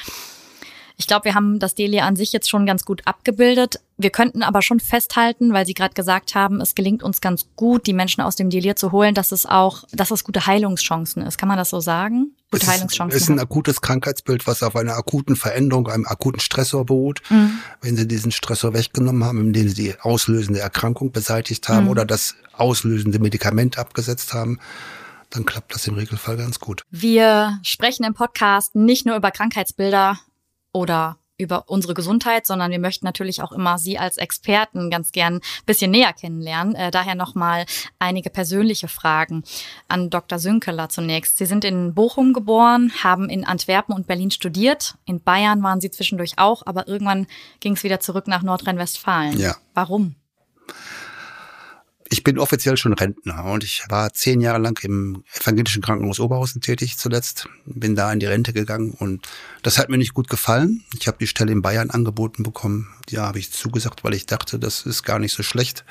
Ich 1.02 1.08
glaube, 1.08 1.26
wir 1.26 1.34
haben 1.34 1.58
das 1.58 1.74
Delia 1.74 2.06
an 2.06 2.16
sich 2.16 2.32
jetzt 2.32 2.48
schon 2.48 2.68
ganz 2.68 2.86
gut 2.86 3.02
abgebildet. 3.06 3.80
Wir 3.98 4.12
könnten 4.12 4.44
aber 4.44 4.62
schon 4.62 4.80
festhalten, 4.80 5.52
weil 5.52 5.66
Sie 5.66 5.74
gerade 5.74 5.96
gesagt 5.96 6.36
haben, 6.36 6.62
es 6.62 6.76
gelingt 6.76 7.02
uns 7.02 7.22
ganz 7.22 7.48
gut, 7.56 7.88
die 7.88 7.94
Menschen 7.94 8.22
aus 8.22 8.36
dem 8.36 8.52
Delir 8.52 8.76
zu 8.76 8.92
holen, 8.92 9.16
dass 9.16 9.32
es 9.32 9.48
auch, 9.48 9.84
dass 9.92 10.12
es 10.12 10.24
gute 10.24 10.46
Heilungschancen 10.46 11.24
ist. 11.24 11.40
Kann 11.40 11.50
man 11.50 11.58
das 11.58 11.72
so 11.72 11.80
sagen? 11.80 12.36
Gute 12.52 12.68
es 12.68 12.70
Heilungschancen. 12.72 13.18
Es 13.18 13.24
ist 13.24 13.30
ein 13.30 13.40
akutes 13.40 13.82
Krankheitsbild, 13.82 14.46
was 14.46 14.62
auf 14.62 14.76
einer 14.76 14.94
akuten 14.94 15.36
Veränderung, 15.36 15.88
einem 15.88 16.06
akuten 16.06 16.40
Stressor 16.40 16.86
beruht. 16.86 17.24
Mhm. 17.30 17.54
Wenn 17.82 17.98
Sie 17.98 18.08
diesen 18.08 18.32
Stressor 18.32 18.76
weggenommen 18.76 19.24
haben, 19.24 19.42
indem 19.42 19.70
Sie 19.70 19.74
die 19.74 20.00
auslösende 20.00 20.60
Erkrankung 20.60 21.12
beseitigt 21.12 21.68
haben 21.68 21.86
mhm. 21.86 21.90
oder 21.90 22.06
das 22.06 22.36
auslösende 22.54 23.18
Medikament 23.18 23.80
abgesetzt 23.80 24.34
haben, 24.36 24.60
dann 25.32 25.46
klappt 25.46 25.74
das 25.74 25.88
im 25.88 25.96
Regelfall 25.96 26.38
ganz 26.38 26.60
gut. 26.60 26.84
Wir 26.92 27.60
sprechen 27.64 28.04
im 28.04 28.14
Podcast 28.14 28.76
nicht 28.76 29.06
nur 29.08 29.16
über 29.16 29.32
Krankheitsbilder, 29.32 30.20
oder 30.74 31.18
über 31.42 31.64
unsere 31.68 31.94
Gesundheit, 31.94 32.46
sondern 32.46 32.72
wir 32.72 32.80
möchten 32.80 33.06
natürlich 33.06 33.42
auch 33.42 33.52
immer 33.52 33.78
Sie 33.78 33.98
als 33.98 34.18
Experten 34.18 34.92
ganz 34.92 35.12
gern 35.12 35.36
ein 35.36 35.66
bisschen 35.66 35.92
näher 35.92 36.14
kennenlernen. 36.14 36.76
Äh, 36.76 36.92
daher 36.92 37.16
nochmal 37.16 37.66
einige 38.00 38.30
persönliche 38.30 38.88
Fragen 38.88 39.44
an 39.88 40.10
Dr. 40.10 40.38
Sünkeler 40.38 40.90
zunächst. 40.90 41.38
Sie 41.38 41.48
sind 41.48 41.66
in 41.66 41.96
Bochum 41.96 42.34
geboren, 42.34 42.92
haben 43.04 43.28
in 43.28 43.44
Antwerpen 43.44 43.96
und 43.96 44.08
Berlin 44.08 44.32
studiert. 44.32 44.96
In 45.06 45.22
Bayern 45.22 45.64
waren 45.64 45.82
Sie 45.82 45.90
zwischendurch 45.90 46.34
auch, 46.38 46.62
aber 46.66 46.88
irgendwann 46.88 47.28
ging 47.60 47.74
es 47.74 47.84
wieder 47.84 48.00
zurück 48.00 48.28
nach 48.28 48.44
Nordrhein-Westfalen. 48.44 49.40
Ja. 49.40 49.56
Warum? 49.74 50.16
Ich 52.13 52.26
bin 52.26 52.38
offiziell 52.38 52.76
schon 52.76 52.91
Rentner 52.91 53.45
und 53.45 53.63
ich 53.63 53.84
war 53.88 54.12
zehn 54.12 54.41
Jahre 54.41 54.60
lang 54.60 54.78
im 54.84 55.24
evangelischen 55.39 55.82
Krankenhaus 55.82 56.19
Oberhausen 56.19 56.60
tätig 56.60 56.97
zuletzt. 56.97 57.47
Bin 57.63 57.95
da 57.95 58.12
in 58.12 58.19
die 58.19 58.26
Rente 58.26 58.52
gegangen 58.52 58.91
und 58.91 59.26
das 59.63 59.78
hat 59.80 59.88
mir 59.88 59.97
nicht 59.97 60.13
gut 60.13 60.30
gefallen. 60.30 60.84
Ich 61.00 61.08
habe 61.08 61.19
die 61.21 61.28
Stelle 61.28 61.54
in 61.54 61.62
Bayern 61.62 61.89
angeboten 61.89 62.43
bekommen. 62.43 62.93
Die 63.08 63.17
habe 63.17 63.39
ich 63.39 63.54
zugesagt, 63.54 64.04
weil 64.04 64.13
ich 64.13 64.26
dachte, 64.26 64.60
das 64.60 64.86
ist 64.86 65.04
gar 65.04 65.19
nicht 65.19 65.32
so 65.32 65.41
schlecht. 65.41 65.86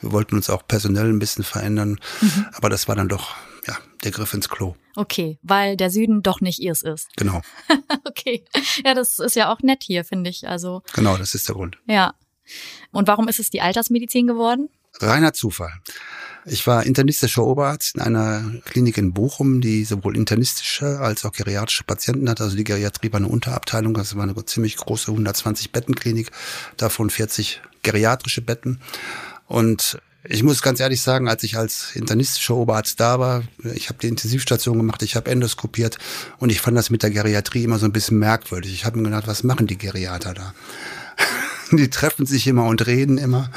Wir 0.00 0.10
wollten 0.10 0.34
uns 0.34 0.50
auch 0.50 0.66
personell 0.66 1.08
ein 1.08 1.20
bisschen 1.20 1.44
verändern, 1.44 2.00
mhm. 2.20 2.46
aber 2.52 2.68
das 2.68 2.88
war 2.88 2.96
dann 2.96 3.08
doch 3.08 3.36
ja, 3.68 3.78
der 4.02 4.10
Griff 4.10 4.34
ins 4.34 4.48
Klo. 4.48 4.74
Okay, 4.96 5.38
weil 5.42 5.76
der 5.76 5.90
Süden 5.90 6.24
doch 6.24 6.40
nicht 6.40 6.58
ihrs 6.58 6.82
ist. 6.82 7.10
Genau. 7.16 7.42
okay. 8.08 8.44
Ja, 8.84 8.94
das 8.94 9.20
ist 9.20 9.36
ja 9.36 9.52
auch 9.52 9.60
nett 9.60 9.84
hier, 9.84 10.04
finde 10.04 10.30
ich. 10.30 10.48
Also. 10.48 10.82
Genau, 10.94 11.16
das 11.16 11.36
ist 11.36 11.46
der 11.46 11.54
Grund. 11.54 11.78
Ja. 11.86 12.14
Und 12.90 13.06
warum 13.06 13.28
ist 13.28 13.38
es 13.38 13.50
die 13.50 13.60
Altersmedizin 13.60 14.26
geworden? 14.26 14.68
Reiner 15.00 15.32
Zufall. 15.32 15.72
Ich 16.46 16.66
war 16.66 16.84
internistischer 16.86 17.44
Oberarzt 17.44 17.96
in 17.96 18.00
einer 18.00 18.42
Klinik 18.64 18.96
in 18.96 19.12
Bochum, 19.12 19.60
die 19.60 19.84
sowohl 19.84 20.16
internistische 20.16 20.98
als 20.98 21.24
auch 21.24 21.32
geriatrische 21.32 21.84
Patienten 21.84 22.30
hat. 22.30 22.40
Also 22.40 22.56
die 22.56 22.64
Geriatrie 22.64 23.12
war 23.12 23.18
eine 23.18 23.28
Unterabteilung, 23.28 23.94
das 23.94 24.16
war 24.16 24.22
eine 24.22 24.44
ziemlich 24.46 24.76
große 24.76 25.10
120 25.10 25.70
Bettenklinik, 25.70 26.30
davon 26.76 27.10
40 27.10 27.60
geriatrische 27.82 28.40
Betten. 28.40 28.80
Und 29.46 30.00
ich 30.24 30.42
muss 30.42 30.62
ganz 30.62 30.80
ehrlich 30.80 31.02
sagen, 31.02 31.28
als 31.28 31.42
ich 31.42 31.56
als 31.56 31.94
internistischer 31.94 32.54
Oberarzt 32.54 33.00
da 33.00 33.18
war, 33.18 33.42
ich 33.74 33.88
habe 33.88 33.98
die 34.00 34.08
Intensivstation 34.08 34.76
gemacht, 34.76 35.02
ich 35.02 35.16
habe 35.16 35.30
endoskopiert 35.30 35.98
und 36.38 36.50
ich 36.50 36.60
fand 36.60 36.76
das 36.76 36.90
mit 36.90 37.02
der 37.02 37.10
Geriatrie 37.10 37.64
immer 37.64 37.78
so 37.78 37.86
ein 37.86 37.92
bisschen 37.92 38.18
merkwürdig. 38.18 38.72
Ich 38.72 38.84
habe 38.84 38.98
mir 38.98 39.04
gedacht, 39.04 39.26
was 39.26 39.44
machen 39.44 39.66
die 39.66 39.78
Geriater 39.78 40.34
da? 40.34 40.54
Die 41.76 41.90
treffen 41.90 42.26
sich 42.26 42.46
immer 42.46 42.64
und 42.64 42.86
reden 42.86 43.18
immer. 43.18 43.50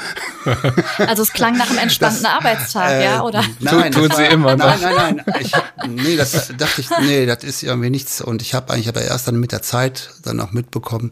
Also 0.98 1.22
es 1.22 1.32
klang 1.32 1.56
nach 1.56 1.70
einem 1.70 1.78
entspannten 1.78 2.24
das, 2.24 2.32
Arbeitstag, 2.32 2.90
äh, 2.90 3.04
ja, 3.04 3.22
oder? 3.22 3.42
Nein, 3.60 3.92
tun 3.92 4.10
sie 4.14 4.24
immer. 4.24 4.54
Nein, 4.56 4.78
nein, 4.80 5.22
nein. 5.24 5.40
Ich 5.40 5.54
hab, 5.54 5.86
nee, 5.88 6.16
das 6.16 6.52
dachte 6.58 6.82
ich, 6.82 6.90
nee, 7.00 7.24
das 7.24 7.44
ist 7.44 7.62
irgendwie 7.62 7.88
nichts. 7.88 8.20
Und 8.20 8.42
ich 8.42 8.52
habe 8.52 8.72
eigentlich 8.72 8.88
aber 8.88 9.00
erst 9.00 9.26
dann 9.26 9.40
mit 9.40 9.52
der 9.52 9.62
Zeit 9.62 10.10
dann 10.22 10.40
auch 10.40 10.52
mitbekommen, 10.52 11.10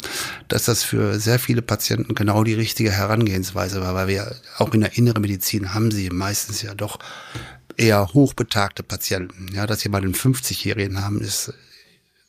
dass 0.49 0.65
das 0.65 0.85
für 0.85 1.19
sehr 1.19 1.39
viele 1.39 1.63
Patienten 1.63 2.15
genau 2.15 2.45
die 2.45 2.53
richtige 2.53 2.93
Herangehensweise 2.93 3.81
war, 3.81 3.95
weil 3.95 4.09
wir 4.09 4.37
auch 4.59 4.75
in 4.75 4.83
der 4.83 4.99
inneren 4.99 5.23
Medizin 5.23 5.73
haben 5.73 5.91
sie 5.91 6.11
meistens 6.11 6.61
ja 6.61 6.75
doch 6.75 6.99
eher 7.77 8.09
hochbetagte 8.13 8.83
Patienten. 8.83 9.49
Ja, 9.55 9.67
dass 9.67 9.81
sie 9.81 9.89
mal 9.89 10.03
einen 10.03 10.15
50-Jährigen 10.15 11.03
haben, 11.03 11.21
ist 11.23 11.55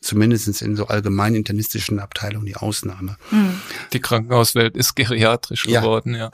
zumindest 0.04 0.62
in 0.62 0.76
so 0.76 0.86
allgemein 0.86 1.34
internistischen 1.34 1.98
Abteilungen 1.98 2.46
die 2.46 2.56
Ausnahme. 2.56 3.16
Hm. 3.30 3.60
Die 3.92 4.00
Krankenhauswelt 4.00 4.76
ist 4.76 4.94
geriatrisch 4.94 5.64
geworden, 5.64 6.14
ja. 6.14 6.30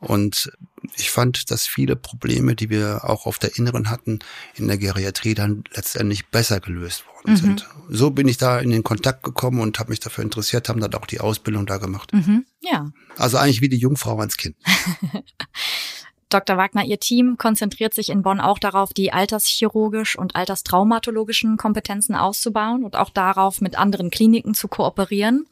Und 0.00 0.52
ich 0.96 1.10
fand, 1.10 1.50
dass 1.50 1.66
viele 1.66 1.96
Probleme, 1.96 2.54
die 2.54 2.68
wir 2.68 3.04
auch 3.04 3.26
auf 3.26 3.38
der 3.38 3.56
Inneren 3.56 3.88
hatten, 3.88 4.18
in 4.54 4.68
der 4.68 4.76
Geriatrie 4.76 5.34
dann 5.34 5.64
letztendlich 5.74 6.26
besser 6.28 6.60
gelöst 6.60 7.06
worden 7.06 7.32
mhm. 7.32 7.36
sind. 7.36 7.68
So 7.88 8.10
bin 8.10 8.28
ich 8.28 8.36
da 8.36 8.58
in 8.58 8.70
den 8.70 8.84
Kontakt 8.84 9.22
gekommen 9.22 9.60
und 9.60 9.78
habe 9.78 9.90
mich 9.90 10.00
dafür 10.00 10.24
interessiert, 10.24 10.68
haben 10.68 10.80
dann 10.80 10.94
auch 10.94 11.06
die 11.06 11.20
Ausbildung 11.20 11.64
da 11.64 11.78
gemacht. 11.78 12.12
Mhm. 12.12 12.44
Ja. 12.60 12.90
Also 13.16 13.38
eigentlich 13.38 13.62
wie 13.62 13.70
die 13.70 13.78
Jungfrau 13.78 14.18
ans 14.18 14.36
Kind. 14.36 14.56
Dr. 16.34 16.56
Wagner, 16.56 16.84
Ihr 16.84 16.98
Team 16.98 17.38
konzentriert 17.38 17.94
sich 17.94 18.08
in 18.08 18.22
Bonn 18.22 18.40
auch 18.40 18.58
darauf, 18.58 18.92
die 18.92 19.12
alterschirurgisch 19.12 20.18
und 20.18 20.34
alterstraumatologischen 20.34 21.56
Kompetenzen 21.56 22.16
auszubauen 22.16 22.82
und 22.82 22.96
auch 22.96 23.10
darauf, 23.10 23.60
mit 23.60 23.78
anderen 23.78 24.10
Kliniken 24.10 24.52
zu 24.52 24.66
kooperieren. 24.66 25.46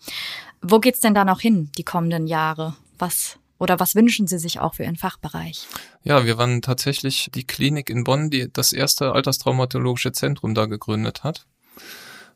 Wo 0.60 0.80
geht's 0.80 0.98
denn 0.98 1.14
da 1.14 1.24
noch 1.24 1.40
hin, 1.40 1.70
die 1.78 1.84
kommenden 1.84 2.26
Jahre? 2.26 2.74
Was 2.98 3.38
oder 3.60 3.78
was 3.78 3.94
wünschen 3.94 4.26
Sie 4.26 4.38
sich 4.38 4.58
auch 4.58 4.74
für 4.74 4.82
Ihren 4.82 4.96
Fachbereich? 4.96 5.68
Ja, 6.02 6.24
wir 6.26 6.36
waren 6.36 6.62
tatsächlich 6.62 7.30
die 7.32 7.46
Klinik 7.46 7.88
in 7.88 8.02
Bonn, 8.02 8.28
die 8.28 8.52
das 8.52 8.72
erste 8.72 9.12
alterstraumatologische 9.12 10.10
Zentrum 10.10 10.52
da 10.52 10.66
gegründet 10.66 11.22
hat 11.22 11.46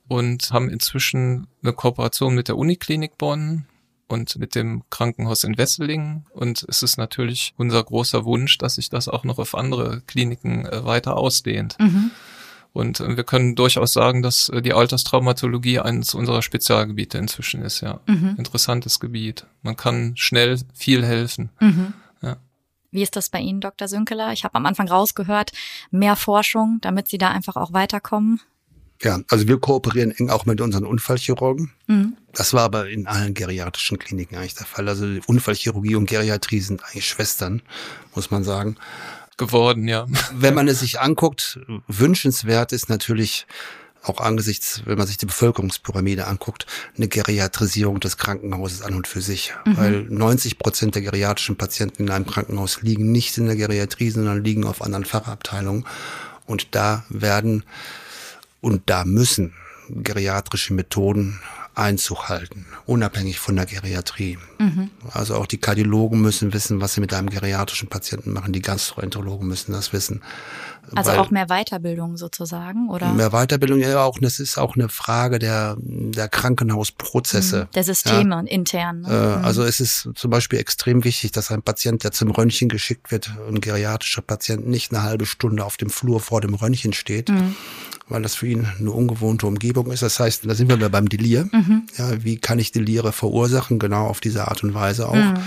und 0.06 0.52
haben 0.52 0.68
inzwischen 0.68 1.48
eine 1.64 1.72
Kooperation 1.72 2.36
mit 2.36 2.46
der 2.46 2.56
Uniklinik 2.56 3.18
Bonn, 3.18 3.66
und 4.08 4.38
mit 4.38 4.54
dem 4.54 4.84
Krankenhaus 4.90 5.44
in 5.44 5.58
Wesseling. 5.58 6.26
Und 6.32 6.64
es 6.68 6.82
ist 6.82 6.96
natürlich 6.96 7.54
unser 7.56 7.82
großer 7.82 8.24
Wunsch, 8.24 8.58
dass 8.58 8.76
sich 8.76 8.88
das 8.88 9.08
auch 9.08 9.24
noch 9.24 9.38
auf 9.38 9.54
andere 9.54 10.02
Kliniken 10.06 10.66
äh, 10.66 10.84
weiter 10.84 11.16
ausdehnt. 11.16 11.76
Mhm. 11.78 12.10
Und 12.72 13.00
äh, 13.00 13.16
wir 13.16 13.24
können 13.24 13.54
durchaus 13.54 13.94
sagen, 13.94 14.22
dass 14.22 14.48
äh, 14.50 14.60
die 14.60 14.74
Alterstraumatologie 14.74 15.80
eines 15.80 16.14
unserer 16.14 16.42
Spezialgebiete 16.42 17.18
inzwischen 17.18 17.62
ist, 17.62 17.80
ja. 17.80 18.00
Mhm. 18.06 18.34
Interessantes 18.36 19.00
Gebiet. 19.00 19.46
Man 19.62 19.76
kann 19.76 20.12
schnell 20.16 20.58
viel 20.74 21.04
helfen. 21.04 21.50
Mhm. 21.58 21.94
Ja. 22.22 22.36
Wie 22.90 23.02
ist 23.02 23.16
das 23.16 23.30
bei 23.30 23.40
Ihnen, 23.40 23.60
Dr. 23.60 23.88
Sünkeler? 23.88 24.32
Ich 24.32 24.44
habe 24.44 24.54
am 24.54 24.66
Anfang 24.66 24.88
rausgehört, 24.88 25.52
mehr 25.90 26.16
Forschung, 26.16 26.78
damit 26.82 27.08
Sie 27.08 27.18
da 27.18 27.30
einfach 27.30 27.56
auch 27.56 27.72
weiterkommen. 27.72 28.40
Ja, 29.02 29.20
also 29.30 29.46
wir 29.46 29.58
kooperieren 29.58 30.10
eng 30.10 30.30
auch 30.30 30.46
mit 30.46 30.60
unseren 30.60 30.84
Unfallchirurgen. 30.84 31.72
Mhm. 31.86 32.16
Das 32.32 32.54
war 32.54 32.62
aber 32.62 32.88
in 32.88 33.06
allen 33.06 33.34
geriatrischen 33.34 33.98
Kliniken 33.98 34.36
eigentlich 34.36 34.54
der 34.54 34.66
Fall. 34.66 34.88
Also 34.88 35.06
Unfallchirurgie 35.26 35.96
und 35.96 36.08
Geriatrie 36.08 36.60
sind 36.60 36.84
eigentlich 36.84 37.08
Schwestern, 37.08 37.62
muss 38.14 38.30
man 38.30 38.44
sagen. 38.44 38.76
Geworden, 39.36 39.86
ja. 39.86 40.06
Wenn 40.32 40.54
man 40.54 40.66
es 40.66 40.80
sich 40.80 40.98
anguckt, 40.98 41.60
wünschenswert 41.88 42.72
ist 42.72 42.88
natürlich 42.88 43.46
auch 44.08 44.20
angesichts, 44.20 44.82
wenn 44.84 44.98
man 44.98 45.06
sich 45.06 45.16
die 45.16 45.26
Bevölkerungspyramide 45.26 46.26
anguckt, 46.26 46.66
eine 46.96 47.08
Geriatrisierung 47.08 48.00
des 48.00 48.16
Krankenhauses 48.16 48.82
an 48.82 48.94
und 48.94 49.06
für 49.06 49.20
sich. 49.20 49.52
Mhm. 49.64 49.76
Weil 49.76 50.02
90 50.04 50.58
Prozent 50.58 50.94
der 50.94 51.02
geriatrischen 51.02 51.56
Patienten 51.56 52.04
in 52.04 52.10
einem 52.10 52.26
Krankenhaus 52.26 52.82
liegen 52.82 53.12
nicht 53.12 53.36
in 53.36 53.46
der 53.46 53.56
Geriatrie, 53.56 54.10
sondern 54.10 54.42
liegen 54.42 54.64
auf 54.64 54.82
anderen 54.82 55.04
Fachabteilungen. 55.04 55.84
Und 56.46 56.74
da 56.74 57.04
werden 57.08 57.64
und 58.66 58.82
da 58.86 59.04
müssen 59.04 59.54
geriatrische 59.88 60.74
Methoden 60.74 61.38
Einzug 61.76 62.30
halten, 62.30 62.66
unabhängig 62.86 63.38
von 63.38 63.54
der 63.54 63.66
Geriatrie. 63.66 64.38
Mhm. 64.58 64.90
Also 65.12 65.36
auch 65.36 65.46
die 65.46 65.58
Kardiologen 65.58 66.20
müssen 66.20 66.54
wissen, 66.54 66.80
was 66.80 66.94
sie 66.94 67.02
mit 67.02 67.12
einem 67.12 67.28
geriatrischen 67.28 67.88
Patienten 67.88 68.32
machen. 68.32 68.54
Die 68.54 68.62
Gastroenterologen 68.62 69.46
müssen 69.46 69.72
das 69.72 69.92
wissen. 69.92 70.22
Also 70.94 71.10
auch 71.12 71.30
mehr 71.30 71.46
Weiterbildung 71.46 72.16
sozusagen, 72.16 72.88
oder? 72.88 73.12
Mehr 73.12 73.30
Weiterbildung, 73.30 73.78
ja 73.78 74.02
auch. 74.02 74.18
Das 74.20 74.38
ist 74.38 74.56
auch 74.56 74.74
eine 74.74 74.88
Frage 74.88 75.38
der, 75.38 75.76
der 75.78 76.28
Krankenhausprozesse. 76.28 77.64
Mhm. 77.64 77.70
Der 77.74 77.84
Systeme 77.84 78.34
ja. 78.36 78.40
intern. 78.40 79.00
Ne? 79.02 79.08
Äh, 79.08 79.38
mhm. 79.38 79.44
Also 79.44 79.62
es 79.62 79.78
ist 79.78 80.08
zum 80.14 80.30
Beispiel 80.30 80.58
extrem 80.58 81.04
wichtig, 81.04 81.32
dass 81.32 81.50
ein 81.50 81.62
Patient, 81.62 82.02
der 82.04 82.12
zum 82.12 82.30
Röntgen 82.30 82.68
geschickt 82.68 83.10
wird, 83.10 83.32
ein 83.48 83.60
geriatrischer 83.60 84.22
Patient, 84.22 84.66
nicht 84.66 84.92
eine 84.92 85.02
halbe 85.02 85.26
Stunde 85.26 85.64
auf 85.64 85.76
dem 85.76 85.90
Flur 85.90 86.20
vor 86.20 86.40
dem 86.40 86.54
Röntgen 86.54 86.94
steht, 86.94 87.28
mhm 87.28 87.54
weil 88.08 88.22
das 88.22 88.34
für 88.34 88.46
ihn 88.46 88.66
eine 88.78 88.90
ungewohnte 88.90 89.46
Umgebung 89.46 89.90
ist. 89.90 90.02
Das 90.02 90.20
heißt, 90.20 90.48
da 90.48 90.54
sind 90.54 90.68
wir 90.68 90.88
beim 90.88 91.08
Delir. 91.08 91.48
Mhm. 91.52 91.86
Ja, 91.96 92.24
wie 92.24 92.36
kann 92.38 92.58
ich 92.58 92.72
Delire 92.72 93.12
verursachen? 93.12 93.78
Genau 93.78 94.06
auf 94.06 94.20
diese 94.20 94.48
Art 94.48 94.62
und 94.62 94.74
Weise 94.74 95.08
auch. 95.08 95.14
Mhm 95.14 95.38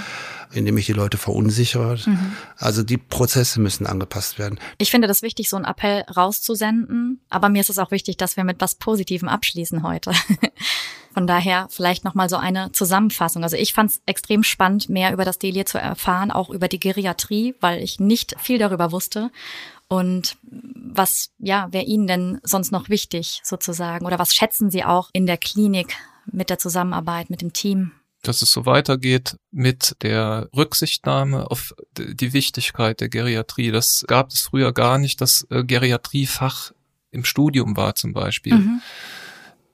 indem 0.53 0.77
ich 0.77 0.85
die 0.85 0.93
Leute 0.93 1.17
verunsichere. 1.17 1.97
Mhm. 2.05 2.33
Also 2.57 2.83
die 2.83 2.97
Prozesse 2.97 3.61
müssen 3.61 3.85
angepasst 3.85 4.39
werden. 4.39 4.59
Ich 4.77 4.91
finde 4.91 5.07
das 5.07 5.21
wichtig, 5.21 5.49
so 5.49 5.55
einen 5.55 5.65
Appell 5.65 6.01
rauszusenden. 6.15 7.21
Aber 7.29 7.49
mir 7.49 7.61
ist 7.61 7.69
es 7.69 7.77
auch 7.77 7.91
wichtig, 7.91 8.17
dass 8.17 8.37
wir 8.37 8.43
mit 8.43 8.59
was 8.59 8.75
Positivem 8.75 9.29
abschließen 9.29 9.83
heute. 9.83 10.11
Von 11.13 11.27
daher 11.27 11.67
vielleicht 11.69 12.03
nochmal 12.03 12.29
so 12.29 12.37
eine 12.37 12.71
Zusammenfassung. 12.71 13.43
Also 13.43 13.57
ich 13.57 13.73
fand 13.73 13.91
es 13.91 14.01
extrem 14.05 14.43
spannend, 14.43 14.89
mehr 14.89 15.11
über 15.11 15.25
das 15.25 15.39
Delir 15.39 15.65
zu 15.65 15.77
erfahren, 15.77 16.31
auch 16.31 16.49
über 16.49 16.67
die 16.67 16.79
Geriatrie, 16.79 17.55
weil 17.61 17.81
ich 17.83 17.99
nicht 17.99 18.35
viel 18.39 18.59
darüber 18.59 18.91
wusste. 18.91 19.31
Und 19.89 20.37
was, 20.43 21.31
ja, 21.39 21.67
wäre 21.71 21.83
Ihnen 21.83 22.07
denn 22.07 22.39
sonst 22.43 22.71
noch 22.71 22.89
wichtig 22.89 23.41
sozusagen? 23.43 24.05
Oder 24.05 24.19
was 24.19 24.33
schätzen 24.33 24.69
Sie 24.69 24.83
auch 24.83 25.09
in 25.13 25.25
der 25.25 25.37
Klinik 25.37 25.95
mit 26.31 26.49
der 26.49 26.59
Zusammenarbeit, 26.59 27.29
mit 27.29 27.41
dem 27.41 27.53
Team? 27.53 27.91
Dass 28.21 28.41
es 28.41 28.51
so 28.51 28.65
weitergeht 28.65 29.37
mit 29.49 29.95
der 30.03 30.49
Rücksichtnahme 30.55 31.49
auf 31.49 31.73
die 31.97 32.33
Wichtigkeit 32.33 33.01
der 33.01 33.09
Geriatrie. 33.09 33.71
Das 33.71 34.05
gab 34.07 34.29
es 34.29 34.41
früher 34.41 34.73
gar 34.73 34.99
nicht, 34.99 35.21
dass 35.21 35.47
äh, 35.49 35.63
Geriatriefach 35.63 36.71
im 37.11 37.25
Studium 37.25 37.75
war 37.75 37.95
zum 37.95 38.13
Beispiel. 38.13 38.55
Mhm 38.55 38.81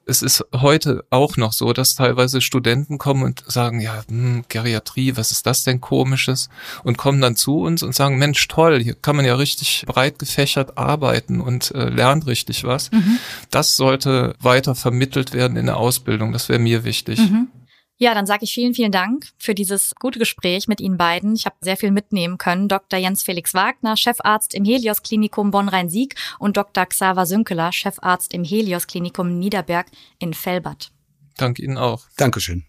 es 0.06 0.22
ist 0.22 0.46
heute 0.54 1.04
auch 1.10 1.36
noch 1.38 1.52
so, 1.52 1.74
dass 1.74 1.96
teilweise 1.96 2.42
Studenten 2.42 2.98
kommen 2.98 3.24
und 3.24 3.44
sagen, 3.48 3.82
ja, 3.82 4.04
hm, 4.08 4.46
Geriatrie, 4.50 5.18
was 5.18 5.32
ist 5.32 5.46
das 5.46 5.64
denn 5.64 5.82
komisches? 5.82 6.50
Und 6.84 6.98
kommen 6.98 7.22
dann 7.22 7.36
zu 7.36 7.62
uns 7.62 7.82
und 7.82 7.96
sagen, 7.96 8.18
Mensch, 8.18 8.48
toll, 8.48 8.82
hier 8.82 8.94
kann 8.94 9.16
man 9.16 9.26
ja 9.26 9.36
richtig 9.36 9.84
breit 9.88 10.20
gefächert 10.20 10.78
arbeiten 10.78 11.42
und 11.42 11.72
äh, 11.72 11.90
lernt 11.90 12.28
richtig 12.28 12.64
was. 12.64 12.92
Mhm. 12.92 13.18
Das 13.50 13.76
sollte 13.76 14.36
weiter 14.40 14.76
vermittelt 14.76 15.34
werden 15.34 15.58
in 15.58 15.66
der 15.66 15.78
Ausbildung. 15.78 16.32
Das 16.32 16.50
wäre 16.50 16.60
mir 16.60 16.84
wichtig. 16.84 17.20
Mhm. 17.20 17.48
Ja, 17.98 18.14
dann 18.14 18.26
sage 18.26 18.44
ich 18.44 18.54
vielen, 18.54 18.74
vielen 18.74 18.92
Dank 18.92 19.28
für 19.38 19.56
dieses 19.56 19.96
gute 19.96 20.20
Gespräch 20.20 20.68
mit 20.68 20.82
Ihnen 20.82 20.98
beiden. 20.98 21.36
Ich 21.36 21.46
habe 21.46 21.56
sehr 21.62 21.78
viel 21.78 21.92
mitnehmen 21.92 22.38
können. 22.38 22.68
Dr. 22.68 23.00
Jens 23.00 23.24
Felix 23.24 23.54
Wagner, 23.54 23.96
Chefarzt 23.96 24.54
im 24.54 24.66
Helios 24.66 25.02
Klinikum 25.02 25.52
Bonn-Rhein-Sieg 25.52 26.16
und 26.38 26.58
Dr. 26.58 26.86
Xaver 26.86 27.26
Sünkeler, 27.26 27.72
Chefarzt 27.72 28.34
im 28.34 28.44
Helios 28.44 28.88
Klinikum 28.88 29.40
Niederberg 29.40 29.88
in 30.20 30.34
Fellbad. 30.34 30.92
Danke 31.38 31.64
Ihnen 31.64 31.78
auch. 31.78 32.04
Dankeschön. 32.18 32.66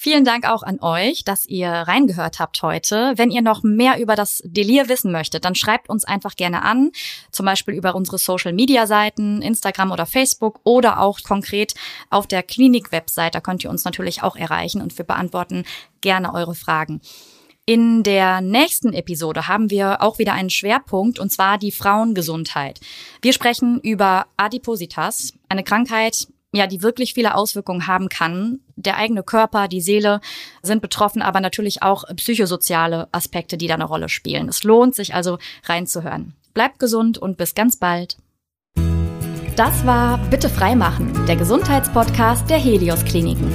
Vielen 0.00 0.24
Dank 0.24 0.48
auch 0.48 0.62
an 0.62 0.78
euch, 0.80 1.24
dass 1.24 1.44
ihr 1.44 1.68
reingehört 1.68 2.38
habt 2.38 2.62
heute. 2.62 3.14
Wenn 3.16 3.32
ihr 3.32 3.42
noch 3.42 3.64
mehr 3.64 3.98
über 3.98 4.14
das 4.14 4.40
Delir 4.44 4.88
wissen 4.88 5.10
möchtet, 5.10 5.44
dann 5.44 5.56
schreibt 5.56 5.88
uns 5.88 6.04
einfach 6.04 6.36
gerne 6.36 6.62
an, 6.62 6.92
zum 7.32 7.46
Beispiel 7.46 7.74
über 7.74 7.96
unsere 7.96 8.16
Social-Media-Seiten, 8.16 9.42
Instagram 9.42 9.90
oder 9.90 10.06
Facebook 10.06 10.60
oder 10.62 11.00
auch 11.00 11.24
konkret 11.24 11.74
auf 12.10 12.28
der 12.28 12.44
Klinik-Website. 12.44 13.34
Da 13.34 13.40
könnt 13.40 13.64
ihr 13.64 13.70
uns 13.70 13.84
natürlich 13.84 14.22
auch 14.22 14.36
erreichen 14.36 14.82
und 14.82 14.96
wir 14.96 15.04
beantworten 15.04 15.64
gerne 16.00 16.32
eure 16.32 16.54
Fragen. 16.54 17.00
In 17.66 18.04
der 18.04 18.40
nächsten 18.40 18.92
Episode 18.92 19.48
haben 19.48 19.68
wir 19.68 20.00
auch 20.00 20.20
wieder 20.20 20.32
einen 20.32 20.48
Schwerpunkt, 20.48 21.18
und 21.18 21.32
zwar 21.32 21.58
die 21.58 21.72
Frauengesundheit. 21.72 22.78
Wir 23.20 23.32
sprechen 23.32 23.80
über 23.80 24.26
Adipositas, 24.36 25.32
eine 25.48 25.64
Krankheit, 25.64 26.28
ja, 26.52 26.66
die 26.66 26.82
wirklich 26.82 27.14
viele 27.14 27.34
Auswirkungen 27.34 27.86
haben 27.86 28.08
kann. 28.08 28.60
Der 28.76 28.96
eigene 28.96 29.22
Körper, 29.22 29.68
die 29.68 29.80
Seele 29.80 30.20
sind 30.62 30.80
betroffen, 30.80 31.22
aber 31.22 31.40
natürlich 31.40 31.82
auch 31.82 32.04
psychosoziale 32.16 33.08
Aspekte, 33.12 33.56
die 33.58 33.66
da 33.66 33.74
eine 33.74 33.84
Rolle 33.84 34.08
spielen. 34.08 34.48
Es 34.48 34.64
lohnt 34.64 34.94
sich 34.94 35.14
also 35.14 35.38
reinzuhören. 35.64 36.34
Bleibt 36.54 36.78
gesund 36.78 37.18
und 37.18 37.36
bis 37.36 37.54
ganz 37.54 37.76
bald. 37.76 38.16
Das 39.56 39.84
war 39.84 40.18
Bitte 40.30 40.48
freimachen, 40.48 41.26
der 41.26 41.36
Gesundheitspodcast 41.36 42.48
der 42.48 42.58
Helios 42.58 43.04
Kliniken. 43.04 43.52